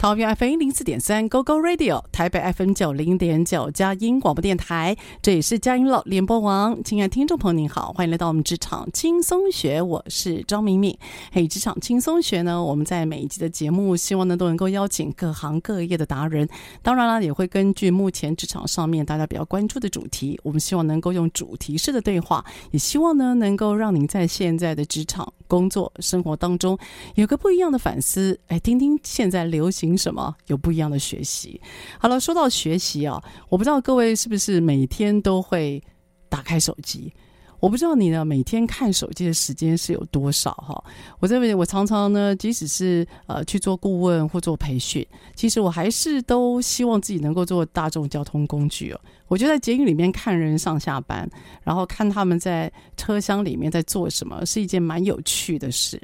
[0.00, 6.82] 桃园 FM 零四点三 GO GO Radio，台北 FM 九零点九佳音广播电台，这里是佳音乐联播网。
[6.82, 10.96] 亲爱的听众朋友，您好，欢迎来到我们职场轻松学，我是张敏敏。
[11.32, 16.48] 嘿，职场轻松学呢，我们在每一集的节目，希望呢都能够邀请各行各业的达人，
[16.80, 26.78] 当然了，也会根据目前职场上面大家比较关注的主题，我们希望能够用主题式的对话，也希望呢能够让您在现在的职场、工作、生活当中
[27.16, 29.89] 有个不一样的反思，哎，听听现在流行。
[29.90, 31.60] 凭什么有不一样的学习？
[31.98, 35.82] 好了，说到学习啊，我不知道各位是不是每天都会
[36.28, 37.12] 打开手机？
[37.58, 40.80] 我不知道你呢，每天看手机的时间是有多少哈？
[41.18, 49.00] 我认为我常常呢，即使是呃去做顾问或做培训，其实我还是都希望自己能够做大众交通工具哦。
[49.26, 51.28] 我觉得在捷运里面看人上下班，
[51.64, 56.00] 然后看他们在车厢里面在做什么，是一件蛮有趣的事。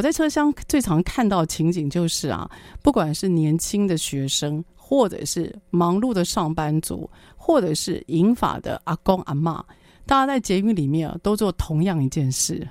[0.00, 2.50] 我在车厢最常看到的情景就是啊，
[2.80, 9.62] 不管是年轻的学生，或者是忙碌的上班族，或者是银发的阿公阿嬷，
[10.06, 12.66] 大家在捷运里面啊，都做同样一件事。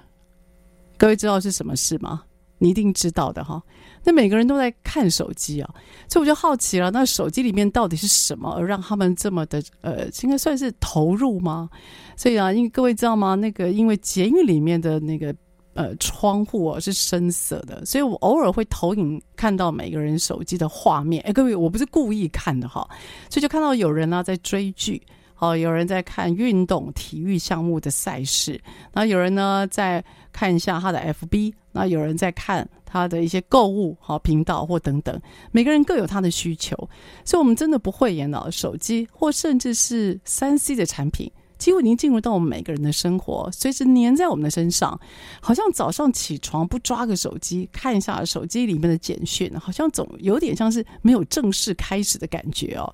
[0.98, 2.24] 各位知道是什么事吗？
[2.58, 3.62] 你一定知道的哈。
[4.04, 5.72] 那每个人都在看手机啊，
[6.10, 11.70] 所以我就好奇了，那手机里面到底是什么，而让他们这么的呃，应该算是投入吗？
[12.18, 13.36] 所以啊，因为各位知道吗？
[13.36, 15.32] 那个因为捷运里面的那个。
[15.80, 21.24] 呃，窗户哦是深色的，所以我偶尔会投影看到每个人手机的画面。
[21.24, 22.86] 哎，各位，我不是故意看的哈，
[23.30, 25.02] 所以就看到有人呢在追剧，
[25.38, 28.60] 哦，有人在看运动体育项目的赛事，
[28.92, 30.04] 那有人呢在
[30.34, 35.18] 看一下他的 FB，那有人在看他的一些购物好频道或等等，
[35.54, 36.76] 每个人各有他的需求，
[37.24, 41.32] 所以我们真的不会演了手机或甚至是三 C 的产品。
[41.60, 45.00] 几乎已经进入到我们每个人的生活，随时粘在我们的身上，
[45.42, 52.92] 好像早上起床不抓个手机看一下手机里面的简讯，好像总有点像是没有正式开始的感觉哦。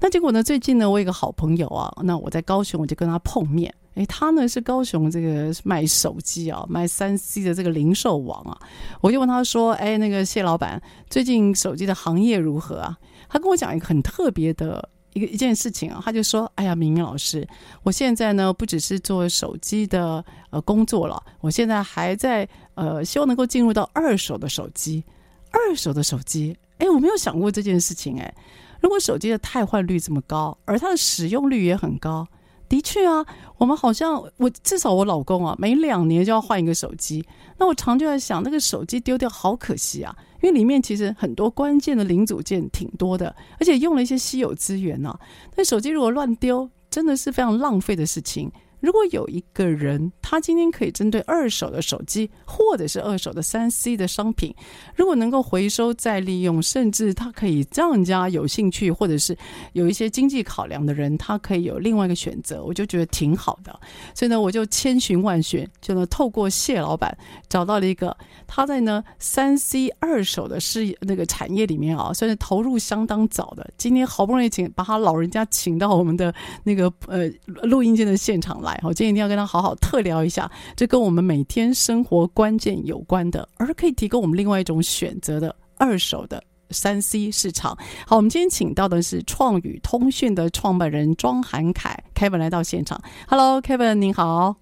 [0.00, 0.42] 那结果呢？
[0.42, 3.74] 最近呢，我有一个好朋友啊，那我在高雄，我就跟他碰面。
[3.94, 8.58] 诶，他呢是高雄这个卖手机啊，卖三 C 的这个零售网啊。
[9.00, 12.96] 我就问他说：“诶，那个谢老板，最近手机的行业如何啊？”
[13.28, 14.86] 他跟我讲一个很特别的。
[15.16, 17.48] 一个一件事情啊，他就说：“哎呀，明明老师，
[17.82, 25.02] 我现在呢不只是做手机的呃工作了，我现在还在呃希望能够进入到二手的手机，
[25.50, 26.54] 二手的手机。
[26.76, 28.34] 哎，我没有想过这件事情哎。
[28.82, 32.28] 如果手机的汰换率这么高，而它的使用率也很高，
[32.68, 33.24] 的确啊，
[33.58, 37.24] 我们好像我至少我老公啊，每两年就要换一个手机。
[37.58, 45.20] 那我常就在想，那个手机丢掉好可惜啊。”因为里面其实很多关键的零组件挺多的，而且用了一些稀有资源呢、啊。
[45.56, 48.50] 那手机如果乱丢，真的是非常浪费的事情。
[48.86, 54.54] 如果有一个人，他今天可以针对二手的手机或者是二手的三 C 的商品，
[54.94, 59.36] 如果能够回收再利用，甚至他可以让人家有兴趣，或者是
[59.72, 63.76] 有一些经济考量的人，他可以有另外一个选择，我就觉得挺好的。
[64.14, 67.18] 所以呢，我就千寻万寻，就能透过谢老板
[67.48, 68.16] 找到了一个
[68.46, 73.68] 他在呢三 C 二手的事业那个产业里面啊，算是投入相当早的。
[73.76, 76.32] 今天好不容易请把他老人家请到我们的
[76.62, 77.28] 那个呃
[77.64, 78.75] 录音间的现场来。
[78.82, 87.76] 我今天一定要跟他好好特聊一下，这跟我们每天生活关键有关的，而可以提供我们另外一种选择的二手的三 C 市场。
[88.06, 93.00] 好，我们今天请到的是创宇通讯的创办人庄涵凯，Kevin 来到现场。
[93.28, 94.56] Hello，Kevin，您好。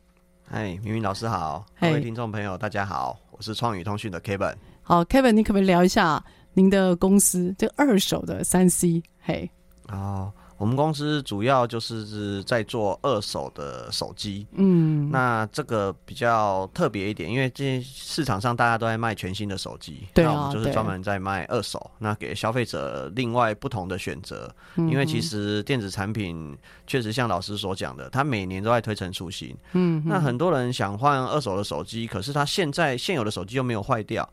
[0.46, 4.54] 嗨，明明老师好，各位听众朋友大家好，我是创宇通讯的 Kevin。
[4.82, 6.22] 好，Kevin，你可不可以聊一下
[6.52, 9.02] 您的公司这二手的三 C？
[9.20, 9.50] 嘿，
[9.88, 10.32] 哦。
[10.56, 24.48] 我们公司主要就是在做二手的手机，嗯，那这个比较特别一点，因为这市场上大家都在卖全新的手机，对啊，那我们就是专门在卖二手，那给消费者另外不同的选择。
[24.76, 26.56] 因为其实电子产品
[26.86, 34.28] 确实像老师所讲的，它每年都在推陈出新，嗯，那很多人想换二手的手机，可是他现在现有的手机又没有坏掉，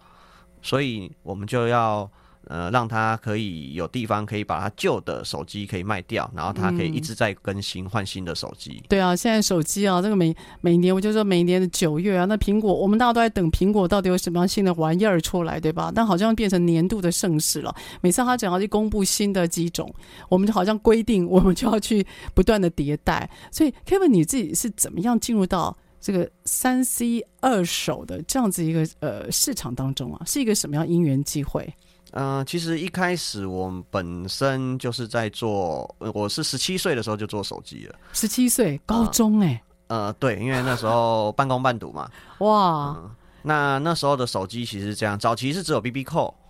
[0.62, 2.10] 所以我们就要。
[2.48, 8.84] 呃，让他可以有地方可以把他旧的手机可以卖掉，然后他可以一直在更新换新的手机。
[8.90, 15.92] 对啊，现在手机啊，这个每每年我就说每年的九月啊，那苹果我们大家都在等苹果到底有什么样新的玩意儿出来，对吧？
[15.94, 17.74] 但好像变成年度的盛事了。
[18.02, 19.94] 每次他只要去公布新的机种，
[20.28, 23.30] 我们就好像规定我们就要去不断的迭代。
[23.52, 30.22] 所以，Kevin 你自己是怎么样进入到这个三 C 二手的这样子一个呃市场当中啊？
[30.26, 31.72] 是一个什么样因缘机会？
[32.12, 37.96] 嗯、呃，其实一开始我们本身就是在做，我是十七岁的时候就做手机了。
[38.14, 39.98] 十七岁，高中哎、欸呃。
[40.06, 42.10] 呃，对，因为那时候半工半读嘛。
[42.40, 42.50] 哇、
[42.94, 43.12] 呃。
[43.44, 46.06] 那那时候的手机其实是这样，早期是只有 BB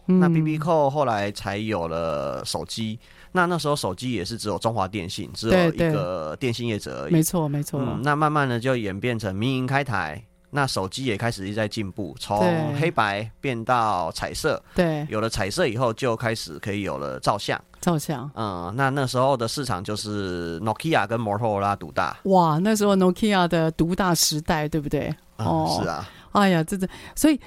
[0.07, 2.99] 嗯、那 BB Call 后来才有了手机。
[3.31, 7.13] 那那时候手机也是只有中华电信，只有一个电信业者而已。
[7.13, 8.01] 没错，没错、嗯。
[8.03, 10.21] 那慢慢的就演变成民营开台。
[10.51, 12.39] 那手机也开始一直在进步，从
[12.75, 14.62] 黑白变到彩色。
[14.75, 17.59] 对，有了彩色以后，就开始可以有了照相。
[17.80, 22.15] 照相，嗯，那那时候的市场就是 Nokia 跟 Motorola 独大。
[22.25, 25.07] 哇，那时候 Nokia 的独大时代，对不对？
[25.38, 26.07] 嗯、哦，是啊。
[26.33, 27.39] 哎呀，真的，所以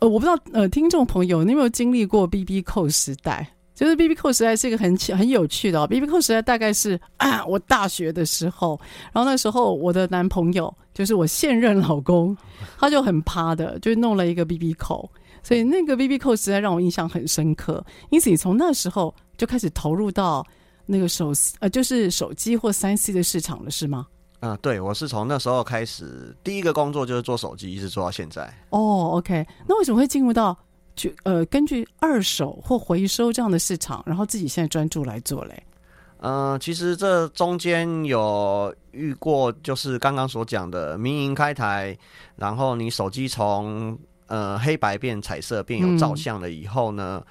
[0.00, 3.48] 呃，我不知道呃，听众朋友，你有没有经历过 BB Call 时代？
[3.74, 5.86] 就是 BB Call 时代是一个很很有趣的哦。
[5.86, 8.78] BB Call 时代大概是啊，我大学的时候，
[9.12, 12.36] 然后那时候我的男朋友就是我现任老公，
[12.76, 15.08] 他就很趴的，就弄了一个 BB Call，
[15.44, 17.84] 所以那个 BB Call 实在让我印象很深刻。
[18.10, 20.44] 因此，你从那时候就开始投入到
[20.86, 21.30] 那个手
[21.60, 24.08] 呃，就是手机或三 C 的市场了，是吗？
[24.40, 28.52] 嗯，对，我是从那时候开始，第一个工作就是做手机，一直做到现在。
[28.70, 30.58] 哦，OK，那为什么会进入到？
[30.96, 35.62] 就呃，根据二手或回收这样的市场，然后自己现在专注来做嘞。
[36.20, 41.96] 嗯、呃，其实这中间有遇过，就是刚刚所讲的民营开台，
[42.36, 47.22] 然后你手机从呃黑白变彩色，变有照相了以后呢，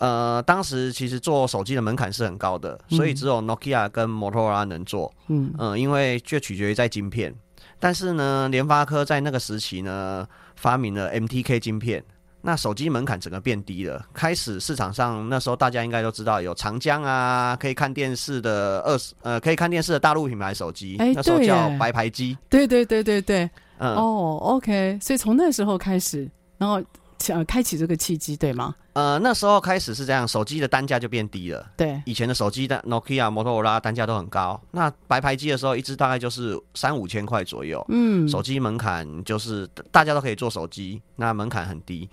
[0.00, 5.12] 嗯、呃，当时其实做手机的门槛是很高的，所以只有 Nokia 跟 Motorola 能做。
[5.28, 7.34] 嗯嗯、呃，因为就取决于在晶片，
[7.80, 12.04] 但是呢，联发科在那个时期呢，发明了 MTK 晶片。
[12.40, 22.36] 那手机门槛整个变低了，开始市场上那时候大家应该都知道有长江啊，可以看电视的二十呃可以看电视的大陆品牌手机，欸，那时候叫白牌机。
[22.48, 26.82] 对对对对对，嗯哦，OK，所以从那时候开始，然后。
[27.28, 28.74] 呃，开启这个契机，对吗？
[28.92, 31.66] 呃，那时候开始是这样，手机的单价就变低了。
[31.76, 34.60] 对，以前的手机的 Nokia、摩托罗拉单价都很高。
[34.70, 37.84] 那白牌机的时候，一只大概就是三五千块左右。
[37.88, 42.08] 嗯，手机门槛就是大家都可以做手机，那门槛很低。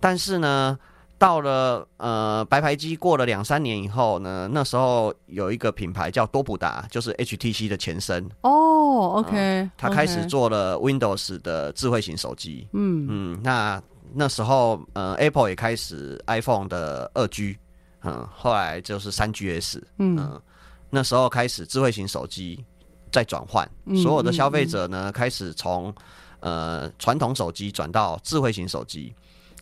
[0.00, 0.78] 但是呢，
[1.16, 8.26] 到了呃白牌机过了两三年以后呢，那时候有一个品牌叫多普达，就是 HTC 的前身。
[8.42, 12.68] 哦，OK，他开始做了 Windows 的智慧型手机。
[12.72, 13.82] 嗯嗯，那。
[14.18, 17.58] 那时候，呃，Apple 也开始 iPhone 的二 G，
[18.02, 20.42] 嗯，后来就是三 GS，嗯、呃，
[20.88, 22.64] 那时候开始智慧型手机
[23.12, 23.68] 在转换，
[24.02, 25.94] 所有的消费者呢开始从
[26.40, 29.14] 呃传统手机转到智慧型手机，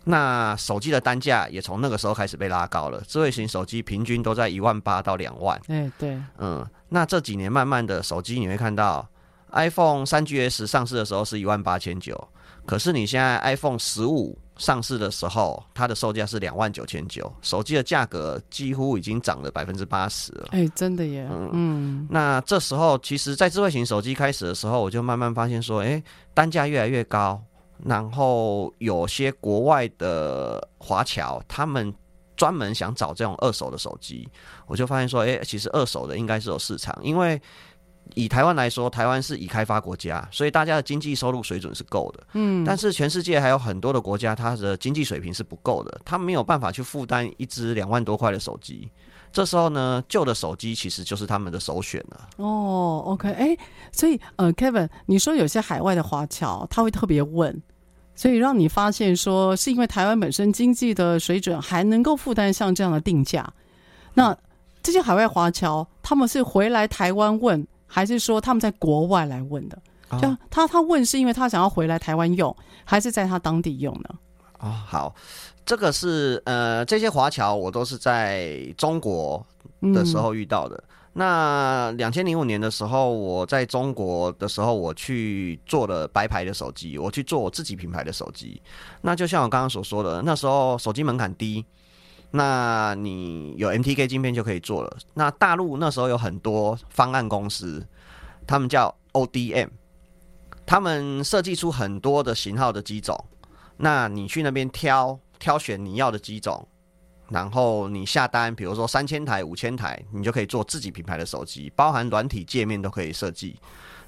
[0.05, 9.05] 那手机的单价也从那个时候开始被拉高了，智慧型手机平均都在一万八到两万，哎，对，嗯，那这几年慢慢的手机你会看到
[9.51, 12.29] iPhone 三 GS 上市的时候是一万八千九。
[12.67, 20.49] 可是你现在 iPhone 十五上市的时候，它的售价是两万九千九，手机的价格几乎已经涨了百分之八十了。
[20.53, 21.29] 哎、欸，真的耶。
[21.31, 27.43] 嗯，嗯，那这时候其实，在智慧型手机开始的时候，我就慢慢发现说，哎、欸，单价越来越高，
[27.85, 31.93] 然后有些国外的华侨，他们
[32.37, 34.29] 专门想找这种二手的手机，
[34.67, 37.41] 我就发现说，哎、欸，其实二手的应该是有市场，因为。
[38.15, 42.27] 以台湾来说，台湾是已开发国家，所以大家的经济收入水准是够的。
[42.35, 48.89] 嗯，但是全世界还有很多的国家，它的经济水平是不够的，他没有办法去负担一只两万多块的手机。
[49.33, 52.29] 这时候呢，旧的手机其实就是他们的首选了。
[52.37, 53.57] 哦，OK，哎，
[53.91, 57.61] 所以呃，Kevin，你说有些海外的华侨他会特别问，
[58.15, 63.53] 所以让你发现说，是因为台湾本身经济的水准还能够负担像这样的定价。
[64.13, 64.37] 那
[64.85, 69.79] 这些海外华侨他们是回来台湾问，还是说他们在国外来问的？
[70.21, 74.09] 就他他问是因为他想要回来台湾用，还是在他当地用呢？
[74.61, 75.15] 哦，好，
[75.67, 79.45] 这个是呃，这些华侨我都是在中国
[79.93, 80.77] 的时候遇到的。
[80.77, 88.63] 嗯、那两千零五年的时候，我在中国的时候，我去做了白牌的手机，我去做我自己品牌的手机。
[89.01, 91.65] 那就像我刚刚所说的，那时候手机门槛低，
[92.37, 94.97] 那你有 MTK 晶片就可以做了。
[95.15, 97.87] 那大陆那时候有很多方案公司，
[98.45, 99.69] 他们叫 ODM。
[100.67, 103.17] 他们设计出很多的型号的机种，
[103.77, 106.67] 那你去那边挑挑选你要的机种，
[107.29, 113.57] 然后你下单，比如说三千台、五千台，你就可以做自己品牌的手机，包含软体界面都可以设计。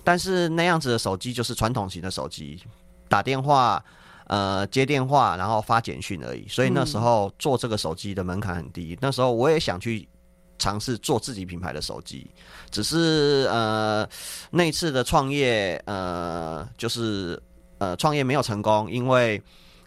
[0.03, 2.61] 但是那样子的手机就是传统型的手机，
[3.09, 3.85] 打电话、
[4.27, 6.47] 呃接电话，然后发简讯而已。
[6.49, 8.97] 所以那时候做这个手机的门槛很低。
[9.01, 10.09] 那时候我也想去。
[10.59, 12.31] 尝试做自己品牌的手机，
[12.71, 14.09] 只是呃
[14.51, 17.39] 那次的创业呃就是
[17.77, 19.41] 呃创业没有成功，因为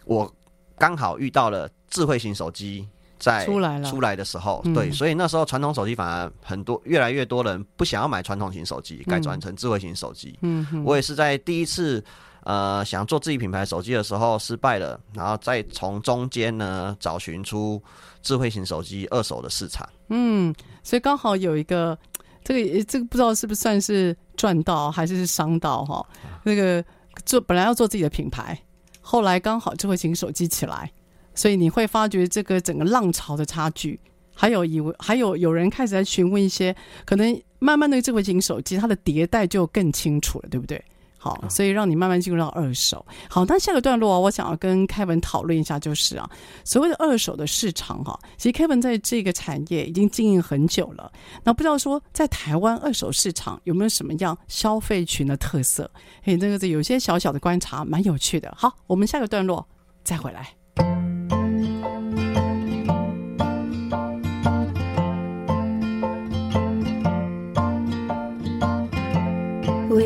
[0.04, 0.32] 我
[0.78, 2.86] 刚好遇到了智慧型手机
[3.18, 10.38] 在出来了出来的时候，对，嗯、所以那时候传统手机反而很多越来越多人不想要买传统型手机，改转成智慧型手机。
[10.42, 12.02] 嗯，我也是在第一次
[12.44, 17.82] 呃想做自己品牌手机的时候失败了，然后再从中间呢找寻出。
[18.22, 21.98] 智慧型手机二手的市场，嗯，所以刚好有一个，
[22.44, 26.06] 这个这个不知道是不是算是赚到还是伤到哈？
[26.42, 26.84] 那个
[27.24, 28.62] 做本来要做自己的品牌，
[29.00, 30.92] 后来刚好智慧型手机起来，
[31.34, 33.98] 所以你会发觉这个整个浪潮的差距，
[34.34, 40.84] 还有以为还有有人开始在询问一些，可能慢慢的智慧型手机它的迭代就更清楚了，对不对？
[41.22, 43.04] 好，所以让你慢慢进入到二手。
[43.28, 46.28] 好，那下个段落啊，我想要跟 Kevin 讨论一下，就是啊，
[46.64, 51.12] 所谓的二手的市场哈，其实 Kevin 在这个产业已经经营很久了。
[51.44, 55.90] 那不知道说在台湾二手市场有没有什么样消费群的特色？
[56.22, 58.50] 嘿，这个是有些小小的观察，蛮有趣的。
[58.56, 59.68] 好，我们下个段落
[60.02, 60.59] 再回来。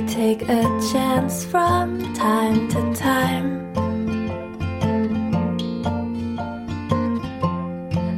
[0.08, 3.54] Take a chance from time to time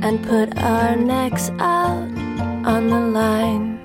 [0.02, 2.09] and put our necks out
[2.64, 3.78] on the line.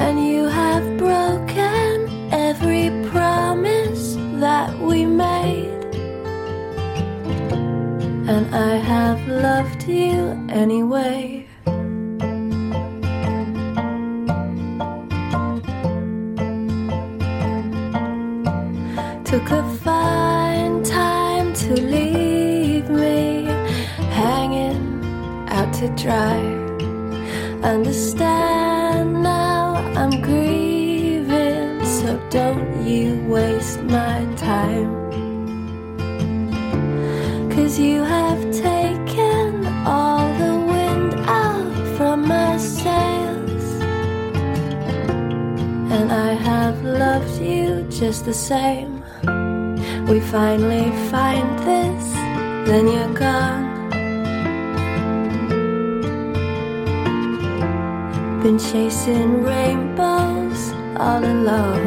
[0.00, 5.84] And you have broken every promise that we made.
[8.28, 11.41] And I have loved you anyway.
[19.32, 23.44] Took a fine time to leave me
[24.20, 25.02] hanging
[25.48, 26.38] out to dry.
[27.62, 34.92] Understand now I'm grieving, so don't you waste my time.
[37.52, 43.66] Cause you have taken all the wind out from my sails,
[45.96, 48.91] and I have loved you just the same
[50.12, 52.12] we finally find this,
[52.68, 53.64] then you're gone.
[58.42, 61.86] Been chasing rainbows all alone.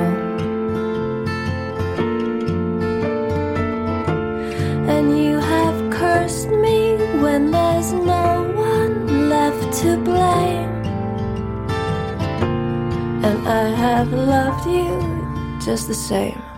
[4.89, 10.73] And you have cursed me when there's no one left to blame.
[13.23, 16.54] And I have loved you just the same.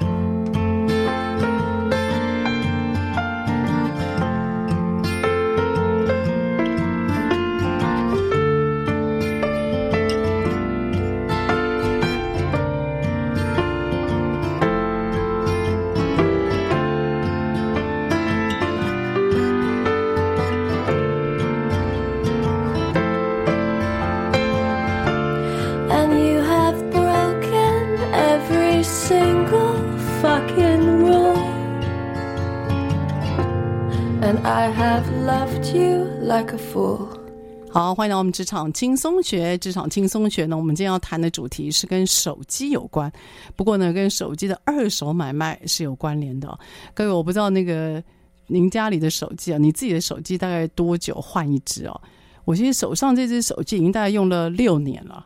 [37.87, 39.57] 好，欢迎到我们职场轻松学。
[39.59, 43.09] 职场轻松学呢，我们今天要谈的主题是跟手机有关，
[43.55, 46.59] 不过呢，跟手机的二手买卖是有关联的。
[46.93, 48.03] 各位，我不知道那个
[48.47, 52.01] 您家里的手机啊，你自己的手机大概多久换一支哦？
[52.43, 55.25] 我其实手上这只手机已经大概用了六年了，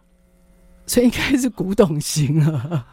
[0.85, 2.85] 所以应该是古董型了。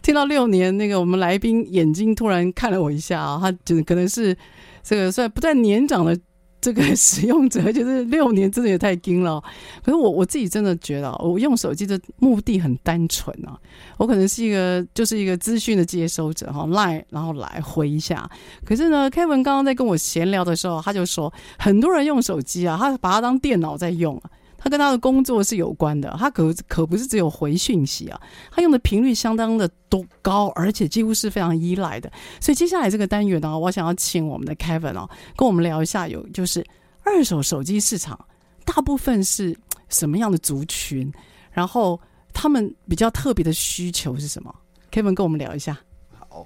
[0.00, 4.34] 听到六年，那个我们来宾眼睛突然看了我一下啊，他就可能是
[4.82, 6.18] 这个算不但年长的。
[6.60, 9.42] 这个 使用者 就是六年，真的也太惊了。
[9.84, 13.58] 可是我我自己真的觉得，我用手机的目的很单纯啊。
[13.96, 18.28] 我可能是一个就是一个资讯的接收者哈，line 然后来回一下。
[18.64, 24.30] 可是呢，Kevin 刚刚在跟我闲聊的时候，他就说，很多人用手机啊，他把它当电脑在用啊。
[24.58, 32.10] 他跟他的工作是有关的，他可可不是只有回讯息啊，他用的频率相当的多高，而且几乎是非常依赖的。
[32.40, 36.66] 所以接下来这个单元呢，我想要请我们的 Kevin 哦，跟我们聊一下，有就是
[37.04, 38.18] 二手手机市场
[38.64, 39.56] 大部分是
[39.88, 41.10] 什么样的族群，
[41.52, 41.98] 然后
[42.34, 44.54] 他们比较特别的需求是什么
[44.90, 45.78] ？Kevin 跟我们聊一下。
[46.18, 46.44] 好，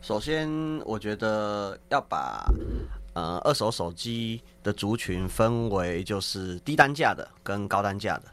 [0.00, 0.50] 首先
[0.84, 2.44] 我觉得要把。
[3.14, 8.24] 呃，二手手机的族群分为就是低单价的跟高单价的。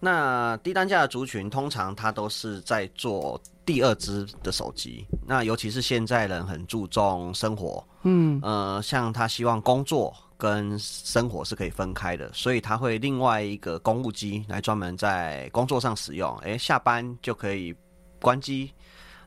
[0.00, 5.06] 那低单价的族群通常它都是在做第二支的手机。
[5.24, 16.36] 那尤其是现在人很注重生活，嗯，呃，像他希望工作跟生活是可以分开的，所以他会另外一个公务机来专门在工作上使用。
[16.38, 17.72] 诶，下班就可以
[18.20, 18.72] 关机。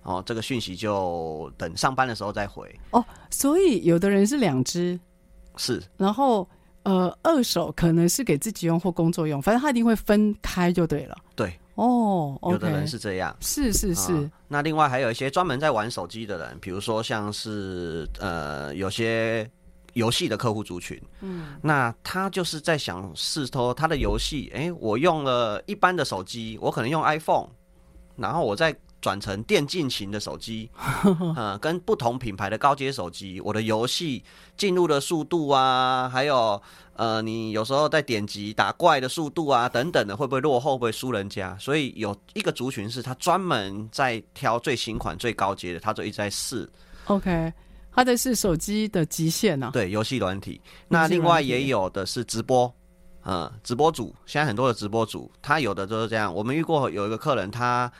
[0.05, 3.03] 哦，这个讯息就等上班的时候再回哦。
[3.31, 4.97] 所以有的人是两只，
[5.57, 6.47] 是，然后
[6.83, 11.17] 呃，二手可能是给自己用或工作用，反正他一定会分开就对了。
[11.35, 14.31] 对，哦，okay，有的人是这样，是是是，嗯。
[14.47, 19.49] 那另外还有一些专门在玩手机的人，比如说像是呃，有些
[19.93, 27.49] 游戏的客户族群，嗯，那他就是在想试托他的游戏，哎，我用了一般的手机，我可能用 iPhone，
[28.15, 28.75] 然后我在。
[29.05, 30.67] 转成电竞型的手机，
[31.35, 34.23] 嗯， 跟不同品牌的高阶手机，我的游戏
[34.57, 36.59] 进入的速度啊，还有
[36.95, 41.55] 呃，你有时候在点击打怪的速度啊，等等的，会不会落后，会不会输人家？
[41.59, 46.67] 所以有一个族群是他专门在挑最新款、最高阶的，他就一直在试。
[47.03, 47.53] OK，
[47.93, 49.69] 他的是手机的极限呢、啊？
[49.71, 50.59] 对，游戏软体。
[50.87, 52.73] 那另外也有的是直播，
[53.23, 56.33] 嗯，直播主，现在很多的直播主，他有的就是这样。
[56.33, 57.91] 我们遇过有一个客人，他。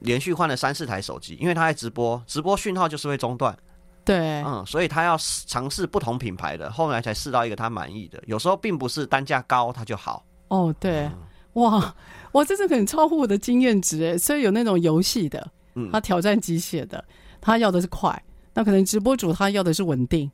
[0.00, 3.56] 连续换了三四台手机，因为他在直播，直播讯号就是会中断。
[4.04, 8.22] 对，嗯，所以他要尝试不同品牌的，后来才试到一个他满意的。
[8.26, 10.22] 有时候并不是单价高他就好。
[10.48, 11.12] 哦，对，嗯、
[11.54, 11.94] 哇，
[12.32, 14.18] 哇，这是很超乎我的经验值诶。
[14.18, 15.50] 所以有那种游戏的，
[15.90, 17.02] 他挑战机械的，
[17.40, 18.22] 他要的是快。
[18.52, 20.30] 那可能直播主他要的是稳定，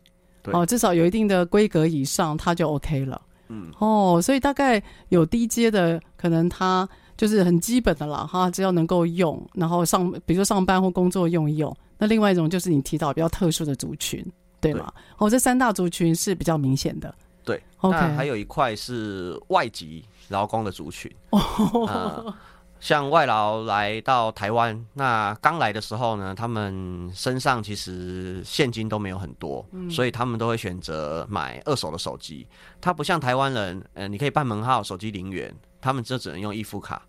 [0.46, 3.22] 哦，至少有一定的规格以上，他就 OK 了。
[3.48, 6.88] 嗯，哦，所以大概有低阶的，可能他。
[7.20, 11.76] 就是很基本的啦哈，只要能够用，然后上，比如说上班或工作用一用。
[11.98, 14.24] 那另外一种就是你提到比较特殊的族群，
[14.58, 14.90] 对吗？
[15.18, 17.14] 哦，这三大族群是比较明显的。
[17.44, 17.94] 对，OK。
[17.94, 21.12] 那还有一块是外籍劳工的族群。
[21.28, 21.40] 哦、
[21.88, 22.34] 呃，
[22.80, 32.46] 像外劳来到台湾，那刚来的时候呢，他们身上其实现金都没有很多，嗯、所以他们都会选择买二手的手机。
[32.80, 37.02] 他不像台湾人，呃，你可以办门号，手机零元，他们就只能用易付卡。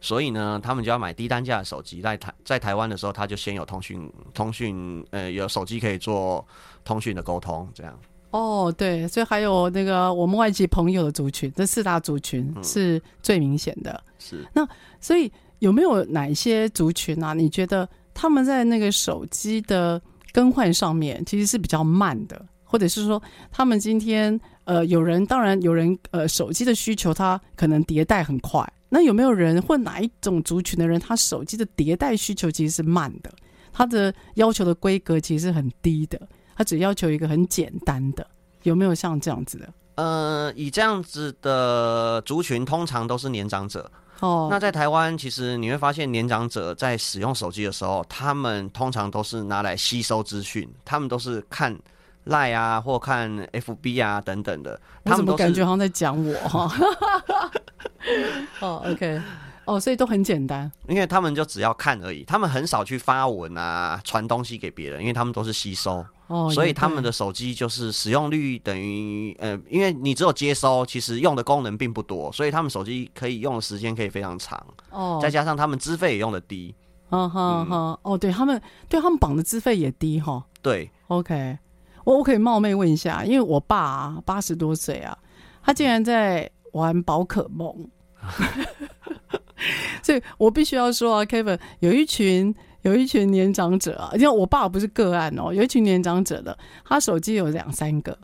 [0.00, 2.00] 所以呢，他们就要买低单价的手机。
[2.00, 6.46] 在台在台湾的时候，他就先有通讯通讯，呃，有手机可以做
[6.84, 7.98] 通讯的沟通，这样。
[8.30, 13.90] 哦，对，所以还有那个我们外籍朋友的族群，这四大族群是最明显的。
[13.92, 14.48] 嗯、是。
[14.52, 14.68] 那
[15.00, 17.32] 所以有没有哪一些族群啊？
[17.32, 20.00] 你觉得他们在那个手机的
[20.32, 28.62] 更换上面其实是比较慢的，或者是说他们今天呃，有人当然有人呃，手机的需求他可能迭代很快。
[28.88, 33.30] 那有没有人或哪一种族群的人，他手机的迭代需求其实是慢的，
[33.72, 36.20] 他的要求的规格其实是很低的，
[36.56, 38.26] 他只要求一个很简单的，
[38.62, 39.68] 有没有像这样子的？
[39.96, 43.90] 呃，以这样子的族群，通常都是年长者。
[44.20, 51.78] 哦，那在台湾，其实你会发现，年长者在使用手机的时候，他们通常都是拿来吸收资讯，他们都是看。
[52.24, 56.70] 赖啊，或看 FB 啊等等的，他们都感觉好像在讲我哈。
[58.60, 59.20] 哦，OK，
[59.64, 66.04] 哦，所以都很简单，因为他们就只要看而已，他们很少去发文啊，传东西给别人，因为他们都是吸收。
[66.28, 74.62] 哦，所以他们的手机就是使用率等于呃，因为你只有接收，其实用的功能并不多，所以他们手机可以用的时间可以非常长。
[74.90, 76.74] 哦，再加上他们资费也用的低。
[77.10, 80.44] 哈哈哈，哦，对他们，对他们绑的资费也低哈。
[80.60, 81.58] 对，OK。
[82.08, 85.16] 我我可以冒昧问一下，因为我爸啊八十多岁啊，
[85.62, 87.86] 他竟然在玩宝可梦，
[90.02, 98.18] 所以我必须要说啊，Kevin 有一群有一群年长者啊，因为我爸不是个案哦，有一群年长者的，他手机有两三个，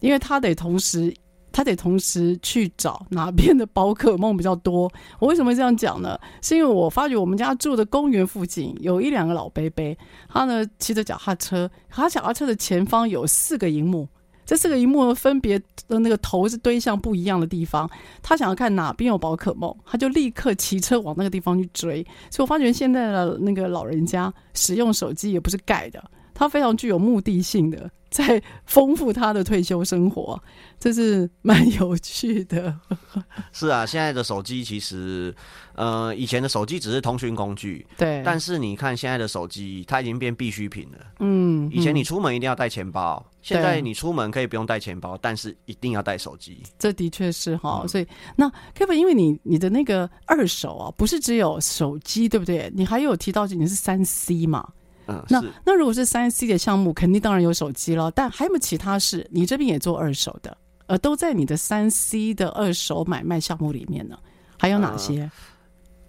[0.00, 1.12] 因为他得同时
[1.56, 4.92] 他得同时去找哪边的宝可梦比较多。
[5.18, 6.20] 我为什么这样讲呢？
[6.42, 9.96] 是因为我发觉我们家住的公园附近有一两个老伯伯，
[10.28, 14.06] 他呢骑着脚踏车，他脚踏车的前方有四个荧幕，
[14.44, 17.88] 这四个荧幕分别的那个头是堆向不一样的地方。
[18.22, 22.06] 他想要看哪边有宝可梦，他就立刻骑车往那个地方去追。
[22.30, 26.04] 所以我发觉现在的那个老人家使用手机也不是盖的。
[26.36, 30.38] 他非常具有目的性的，在丰富他的退休生活，
[30.78, 32.78] 这是蛮有趣的。
[33.52, 35.34] 是啊，现在的手机其实，
[35.74, 38.22] 呃，以前的手机只是通讯工具，对。
[38.22, 40.98] 但是你看现在的手机，它已经变必需品了。
[41.20, 41.70] 嗯。
[41.72, 46.62] 以前你出门一定要带钱包，嗯，现在你出门可以不用带钱包，但是一定要带手机。
[46.78, 48.46] 这的确是哈，嗯，所以那
[48.76, 52.70] Kevin，因为你你的那个二手啊，不是只有手机，对不对？
[52.74, 54.68] 你还有提到你是三 C 嘛？
[55.08, 59.26] 嗯，那那如果是三 C 的项目，肯定当然有手机了，但还有没有其他事？
[59.30, 64.18] 你这边也做二手的，呃，都在你的三 C 的二手买卖项目里面呢？
[64.58, 65.22] 还有哪些？
[65.22, 65.30] 嗯、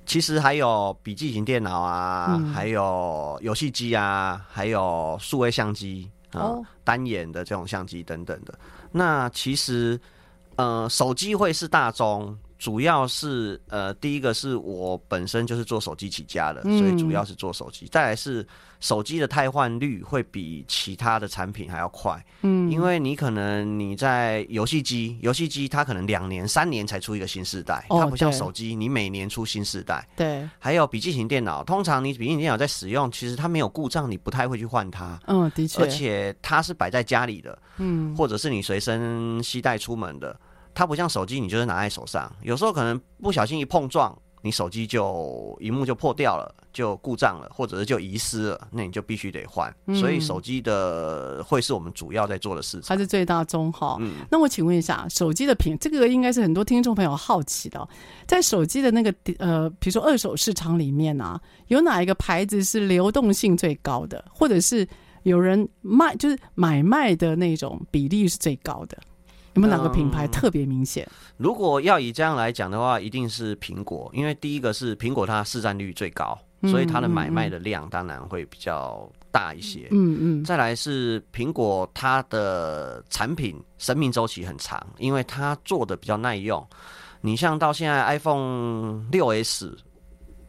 [0.05, 8.57] 其实还有笔记型电脑啊，嗯、还有游戏机啊，还有数位相机啊、嗯，单眼的这种相机等等的。
[8.91, 9.99] 那其实，
[10.55, 12.37] 呃，手机会是大宗。
[12.59, 17.85] 主要是呃，第一个是我本身就是做手机起家的，所以主要是做手机。
[17.91, 18.43] 再来是
[18.79, 30.07] 手机的汰换率会比其他的产品还要快，嗯，因为你可能你在游戏机，游戏机它可能两年、三年才出一个新世代，它不像手机，你每年出新世代。
[30.15, 30.47] 对。
[30.59, 35.19] 还有笔记型电脑，通常你笔记型电脑在使用，其实它没有故障，你不太会去换它。
[35.27, 35.81] 嗯，的确。
[35.81, 40.39] 而且它是摆在家里的，嗯，或者是你随身携带出门的。
[40.75, 49.75] 它不像手机，你就是拿在手上，有时候可能不小心一碰撞，你手机就荧幕就破掉了，就故障了，或者是就遗失了，那你就必须得换。
[49.87, 49.95] 嗯。
[49.95, 53.97] 所以手机的会是我们主要在做的事情，它是最大宗哈。
[53.99, 57.89] 嗯，那我请问一下，手机的品，这个应该是很多听众朋友好奇的，
[58.27, 64.87] 在手机的那个呃，比如说二手市场里面啊，有哪一个牌子是流动性最高的，或者是
[65.23, 68.95] 有人卖，就是买卖的那种比例是最高的？
[69.53, 71.03] 有没有哪个品牌特别明显？
[71.09, 79.87] 嗯，如果要以这样来讲的话，一定是苹果，因为第一个是苹果，它市占率最高，所以它的买卖的量当然会比较大一些。
[79.91, 80.43] 嗯嗯。
[80.43, 86.65] 再来是苹果，它的产品生命周期很长，因为它做的比较耐用。
[87.21, 89.77] 你像到现在 iPhone 六 S，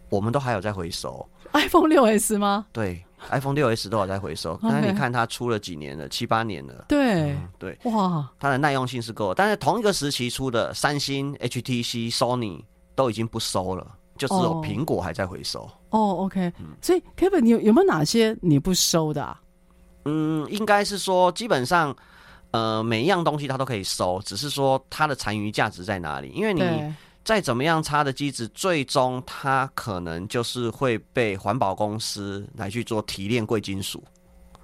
[0.09, 1.29] 我们都还有在回收。
[1.53, 2.67] iPhone 六 S 吗？
[2.73, 3.05] 对。
[3.31, 6.85] iPhone 六 S 都有在回收.但是你看它出了几年了，七八年了。
[6.89, 9.35] 对、嗯、对，哇，它的耐用性是够。
[9.35, 12.63] 但是同一个时期出的三星、HTC、Sony
[12.95, 13.85] 都已经不收了，
[14.19, 15.71] 就只有苹果还在回收。
[15.91, 16.53] 哦、嗯。
[16.83, 19.41] 所以 Kevin，你有有没有哪些你不收的啊？
[20.05, 21.97] 嗯，应该是说基本上，
[22.51, 26.31] 呃，每一样东西它都可以收，只是说它的残余价值在哪里？
[26.33, 26.95] 因为你。
[27.25, 34.03] 再怎么样差的机子，最终它可能就是会被环保公司来去做提炼贵金属。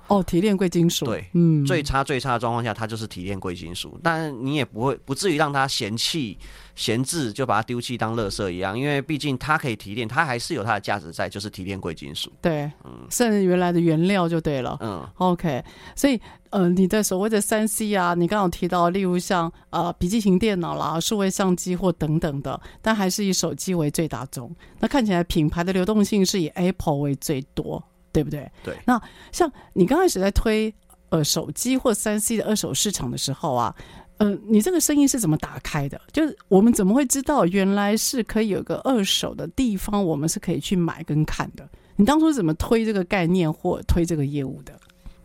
[0.08, 1.04] 哦，提炼贵金属。
[1.04, 3.98] 对，嗯，最差最差的状况下，它就是提炼贵金属。
[4.02, 6.38] 但你也不会不至于让它嫌弃
[6.74, 12.32] 闲置，就把它丢弃当垃圾一样，因为毕竟它可以提炼，它还是有它的价值在，就是提炼贵金属。
[12.40, 14.76] 对，嗯，剩原来的原料就对了。
[14.80, 15.64] 嗯，OK，
[15.96, 16.20] 所以。
[16.50, 24.54] 呃，你的所谓的三 C 啊，你刚刚提到，例如像呃笔记型电脑啦、数位相机或等等的，但还是以手机为最大宗。
[24.78, 27.82] 那看起来品牌的流动性是以 Apple 为最多，
[28.14, 28.50] 对不对？
[28.62, 28.74] 对。
[28.86, 28.98] 那
[29.32, 30.72] 像你刚开始在推
[31.10, 33.74] 呃手机或三 C 的二手市场的时候啊，
[34.18, 36.00] 呃，你这个生意是怎么打开的？
[36.12, 41.68] 就是我们怎么会知道原来是可以有个二手的地方，我们是可以去买跟看的？
[41.96, 44.72] 你当初怎么推这个概念或推这个业务的？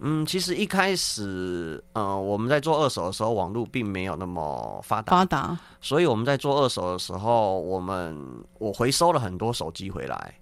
[0.02, 5.12] 嗯，其实一开始，呃，我们在做二手的时候，网络并没有那么发达。
[5.12, 5.60] 发达。
[5.82, 8.17] 所以我们在做二手的时候，我们
[8.60, 10.34] 我回收了很多手机回来，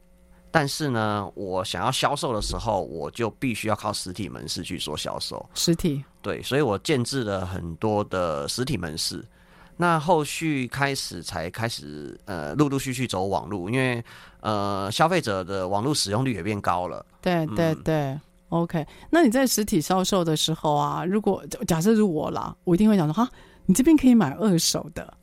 [0.49, 5.45] 但是呢，我想要销售的时候，我就必须要靠实体门市去做销售。
[5.53, 6.03] 实体。
[6.21, 9.23] 对，所以我建置了很多的实体门市。
[9.75, 14.03] 那后续开始才开始，呃，陆陆续续走网络，因为
[14.39, 17.05] 呃，消费者的网络使用率也变高了。
[17.21, 17.95] 对对对。
[17.95, 23.29] 嗯 OK，那你在实体销售的时候啊，如果假设是我啦，我一定会想说哈，
[23.65, 25.13] 你这边可以买二手的。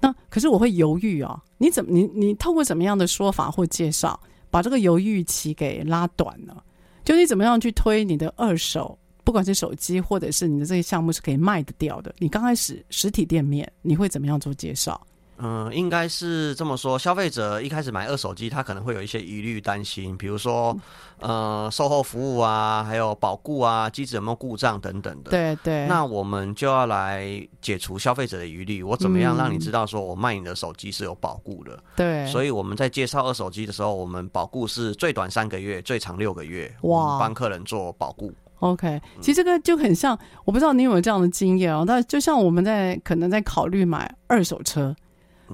[0.00, 4.18] 那可是我会犹豫哦，你怎么你你透过怎么样的说法或介绍，
[4.50, 6.64] 把这个犹豫期给拉短了？
[7.04, 12.14] 就你怎么样去推你的二手，不管是手机或者是你的这些项目是可以卖得掉的？
[12.18, 15.00] 你刚开始实体店面，你会怎么样做介绍？
[15.42, 16.98] 嗯，应该是这么说。
[16.98, 20.76] 消费者一开始买二手机，他可能会有一些疑虑、担心，比如说，
[21.20, 25.30] 呃，售后服务啊，还有保固啊，机子有没有故障等等的。
[25.30, 25.86] 对对。
[25.86, 27.26] 那我们就要来
[27.62, 28.82] 解除消费者的疑虑。
[28.82, 31.82] 我怎么样让你知道说我卖你的手机是有保固的？
[31.96, 32.26] 对。
[32.26, 36.70] 所以我们在介绍二手机的时候，我们保固是最短三个月，最长六个月。
[36.82, 37.18] 哇。
[37.18, 38.30] 帮客人做保固。
[38.58, 41.82] OK，其实这个就很像，我不知道你有没有这样的经验哦。
[41.86, 44.94] 但就像我们在可能在考虑买二手车。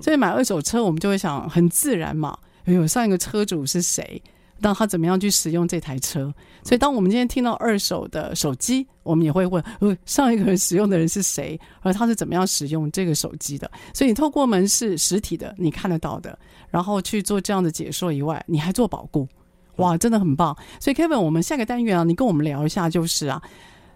[0.00, 2.36] 所以买二手车，我们就会想很自然嘛。
[2.64, 4.22] 哎呦，上一个车主是谁？
[4.58, 6.32] 那他怎么样去使用这台车？
[6.64, 11.60] 所以当我们今天听到二手的手机，我们也会问：呃，上一个人使用的人是谁？
[11.82, 13.70] 而他是怎么样使用这个手机的？
[13.92, 16.38] 所以你透过门是实体的你看得到的，
[16.70, 19.28] 然后去做这样的解说以外，你还做保固，
[19.76, 20.56] 哇，真的很棒。
[20.80, 23.42] 所以 Kevin，我们下个单元啊，你跟我们聊一下，就是啊，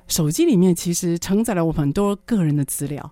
[0.09, 3.11] 手机里面其实承载了我们很多个人的资料。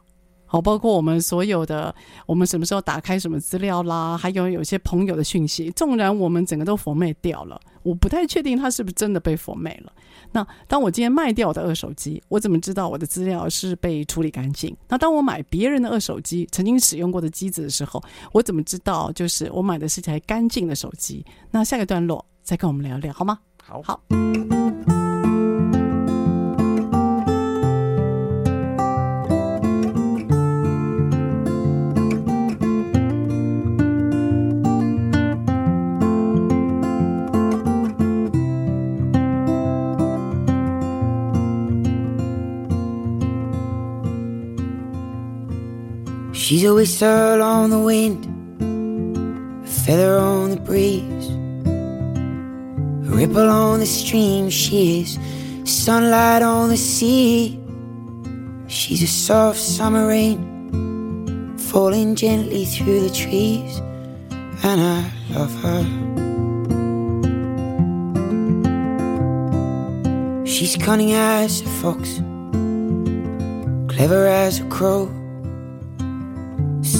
[0.50, 1.94] 好，包括我们所有的，
[2.26, 9.92] 我们什么时候打开什么资料啦，还有有些朋友的讯息，纵然我们整个都 format 掉了，我不太确定它是不是真的被 format 了。
[10.32, 14.74] 那当我今天卖掉我的二手机，我怎么知道我的资料是被处理干净？
[14.88, 21.24] 那当我买别人的二手机，曾经使用过的机子的时候，我怎么知道就是我买的是台干净的手机？
[21.50, 23.38] 那下个段落再跟我们聊聊好吗？
[23.62, 23.82] 好。
[23.82, 24.00] 好。
[46.48, 48.24] She's a whistle on the wind,
[49.62, 51.28] a feather on the breeze,
[53.06, 54.48] a ripple on the stream.
[54.48, 55.18] She is
[55.64, 57.60] sunlight on the sea.
[58.66, 63.80] She's a soft summer rain falling gently through the trees,
[64.62, 65.84] and I love her.
[70.46, 72.22] She's cunning as a fox,
[73.94, 75.17] clever as a crow.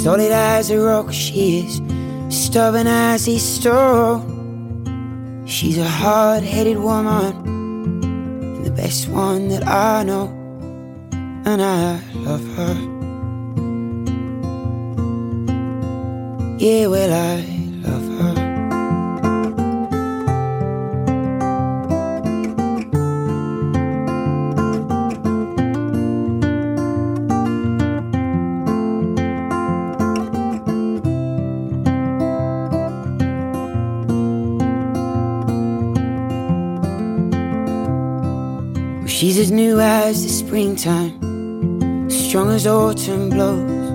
[0.09, 1.83] Solid as a rock, she is
[2.35, 4.25] stubborn as a stone.
[5.47, 7.35] She's a hard headed woman,
[8.42, 10.29] and the best one that I know,
[11.44, 12.75] and I love her.
[16.59, 17.58] Yeah, well, I
[40.59, 43.90] springtime, strong as autumn blows,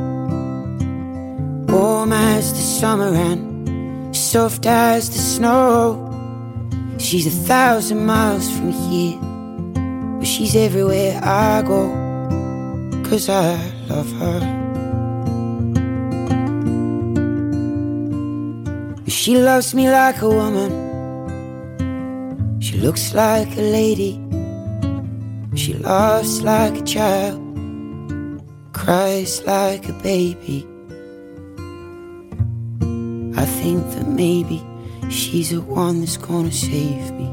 [1.70, 6.00] warm as the summer and soft as the snow.
[7.00, 9.20] She's a thousand miles from here,
[10.20, 11.90] but she's everywhere I go,
[13.10, 14.40] cause I love her.
[19.10, 20.72] She loves me like a woman,
[22.62, 24.23] she looks like a lady.
[25.56, 27.42] She laughs like a child,
[28.74, 30.68] cries like a baby.
[33.36, 34.64] I think that maybe
[35.10, 37.33] she's the one that's gonna save me.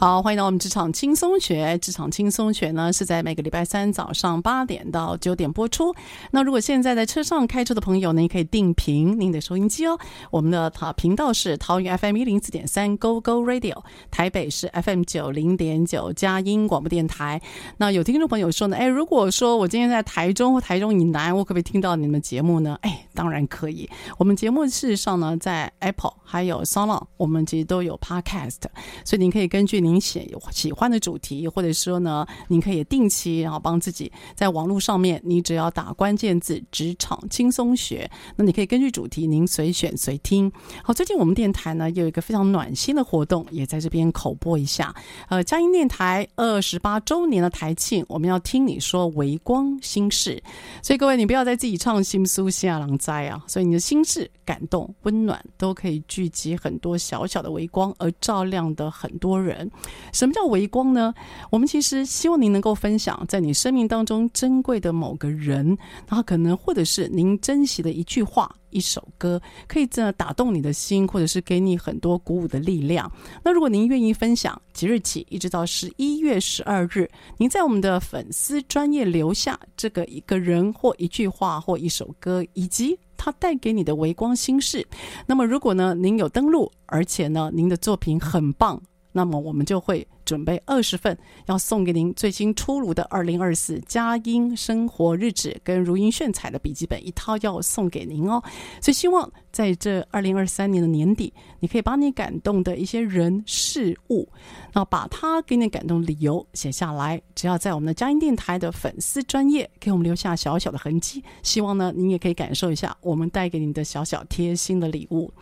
[0.00, 1.76] 好，欢迎到我们职场轻松学。
[1.78, 5.92] 职场轻松学呢，是在每个礼拜三早上八点到九点播出。
[6.30, 9.98] 那如果现在在车上开车的朋友呢，你可以定频您的收音机哦。
[10.30, 17.42] 我们的频道是桃园 FM 一零四点三 Go Go Radio，台北是 FM 九零点九佳音广播电台。
[17.78, 22.78] 那有听众朋友说呢，哎，如果说我今天在台中或台中以南，我可不可以听到你们节目呢？
[22.82, 23.90] 哎，当然可以。
[24.16, 28.60] 我们节目事实上呢，在 Apple 还有 s o n o 我们其实都有 Podcast，
[29.04, 29.87] 所以您可以根据您。
[29.88, 40.52] 您喜喜欢的主题，或者说呢，您可以定期然后帮自己在网络上面，你只要打关键字“职场轻松学”，那你可以根据主题您随选随听。
[40.84, 44.94] 好，最近我们电台呢有一个非常暖心的活动，也在这边口播一下。
[45.28, 50.42] 呃，佳音电台二十八周年的台庆，我们要听你说微光心事，
[50.82, 59.70] 所以各位你不要再自己唱心苏下郎灾啊，所以你的心事、感动、温暖都可以聚集很多小小的微光，而照亮的很多人。
[60.12, 61.14] 什么叫微光呢？
[61.50, 65.66] 我们其实希望您能够分享在你生命当中珍贵的某个人，
[66.06, 68.54] 然后可能或者是您珍惜的一句话。
[68.70, 73.10] 一首歌可以这样打动你的心，或者是给你很多鼓舞的力量。
[73.42, 84.86] 那如果您愿意分享，即日起一直到十一月十二日，您在我们的粉丝专业留下这个一个人或一句话或一首歌，以及他带给你的微光心事。
[85.24, 88.78] 那么如果呢，您有登录，而且呢，您的作品很棒，
[89.12, 90.06] 那么我们就会。
[90.28, 98.42] 准备二十份，要送给您最新出炉的二零二四佳音生活日志跟如音炫彩的笔记本一套，要送给您哦。
[98.78, 104.28] 所以希望在这二零二三年的年底，你可以把你感动的一些人事物，
[104.70, 111.24] 然后把他给你感动的理由写下来，只要在我们的佳音电台的粉丝专业给我们留下小小的痕迹。
[111.42, 115.32] 希望呢，您也可以感受一下我们带给您的小小贴心的礼物。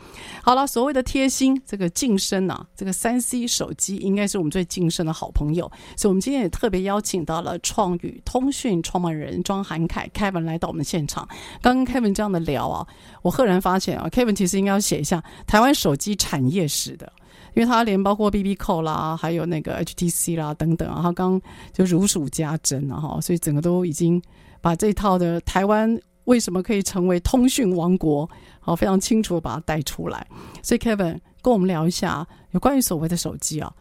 [0.44, 4.64] 好了，所谓的贴心，这个晋升啊，这个三 C 手机应该是我们最。
[4.77, 5.65] 晋升的好朋友，
[5.97, 11.27] 所以我们今天也特别邀请到了创宇通讯创办人庄涵凯 Kevin 来到我们现场。
[11.62, 12.87] 刚跟 Kevin 这样的聊啊，
[13.23, 17.11] 我赫然发现啊，Kevin 其实应该要写一下台湾手机产业史的，
[17.55, 21.41] 因为他连包括 BBQ 啦，还有那个 HTC 啦等等啊，他刚
[21.73, 24.21] 就如数家珍啊哈，所以整个都已经
[24.61, 28.29] 把这套的台湾为什么可以成为通讯王国，
[28.61, 30.27] 好非常清楚的把它带出来。
[30.62, 33.73] 所以 Kevin 跟我们聊一下有关于所谓的手机啊。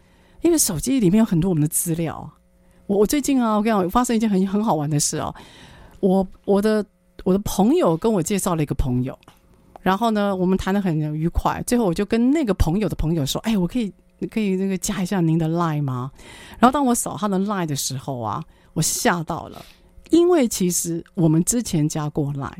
[0.45, 2.31] 因为手机里面有很多我们的资料，
[2.85, 5.33] 我我最近啊，我跟你讲，发生一件很很好玩的事啊，
[6.01, 6.85] 我我的
[7.23, 9.17] 我的朋友跟我介绍了一个朋友，
[9.81, 13.91] 然后呢，我们谈得很愉快，最后我就跟那个朋友的朋友说，哎，我可以
[14.29, 16.11] 可以那个加一下您的 Line 吗？
[16.59, 19.65] 然后当我扫他的 Line 的时候啊，我吓到了，
[20.11, 22.53] 因为其实我们之前加过 Line，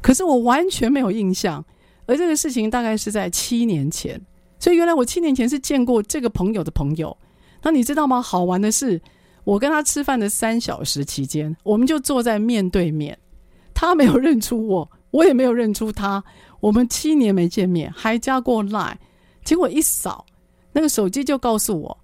[0.00, 1.62] 可是我完全没有印象，
[2.06, 4.18] 而这个事情大概是在七年前。
[4.62, 7.18] 所以原来我七年前是见过这个朋友的朋友，
[7.64, 8.22] 那你知道吗？
[8.22, 9.02] 好玩的是，
[9.42, 13.18] 我跟他吃饭的三小时期间，我们就坐在面对面，
[13.74, 16.22] 他没有认出我，我也没有认出他。
[16.60, 18.94] 我们七年没见面，还加过 Line，
[19.44, 20.24] 结果一扫
[20.72, 21.98] 那个手机就告诉我，